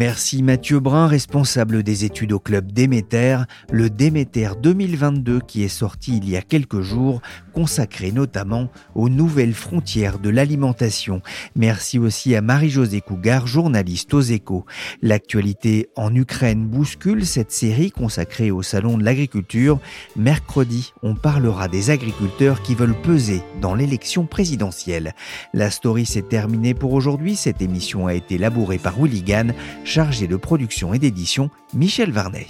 Merci 0.00 0.42
Mathieu 0.42 0.80
Brun, 0.80 1.08
responsable 1.08 1.82
des 1.82 2.06
études 2.06 2.32
au 2.32 2.38
club 2.38 2.72
Déméter, 2.72 3.36
le 3.70 3.90
Déméter 3.90 4.48
2022 4.58 5.40
qui 5.40 5.62
est 5.62 5.68
sorti 5.68 6.16
il 6.16 6.26
y 6.26 6.38
a 6.38 6.40
quelques 6.40 6.80
jours, 6.80 7.20
consacré 7.52 8.10
notamment 8.10 8.70
aux 8.94 9.10
nouvelles 9.10 9.52
frontières 9.52 10.18
de 10.18 10.30
l'alimentation. 10.30 11.20
Merci 11.54 11.98
aussi 11.98 12.34
à 12.34 12.40
Marie-Josée 12.40 13.02
Cougar, 13.02 13.46
journaliste 13.46 14.14
aux 14.14 14.22
échos. 14.22 14.64
L'actualité 15.02 15.90
en 15.96 16.14
Ukraine 16.14 16.64
bouscule 16.66 17.26
cette 17.26 17.52
série 17.52 17.90
consacrée 17.90 18.50
au 18.50 18.62
Salon 18.62 18.96
de 18.96 19.04
l'agriculture. 19.04 19.80
Mercredi, 20.16 20.94
on 21.02 21.14
parlera 21.14 21.68
des 21.68 21.90
agriculteurs 21.90 22.62
qui 22.62 22.74
veulent 22.74 22.98
peser 23.02 23.42
dans 23.60 23.74
l'élection 23.74 24.24
présidentielle. 24.24 25.14
La 25.52 25.70
story 25.70 26.06
s'est 26.06 26.22
terminée 26.22 26.72
pour 26.72 26.94
aujourd'hui. 26.94 27.36
Cette 27.36 27.60
émission 27.60 28.06
a 28.06 28.14
été 28.14 28.38
labourée 28.38 28.78
par 28.78 28.98
Willigan 28.98 29.48
chargé 29.90 30.28
de 30.28 30.36
production 30.36 30.94
et 30.94 31.00
d'édition 31.00 31.50
Michel 31.74 32.12
Varnet. 32.12 32.46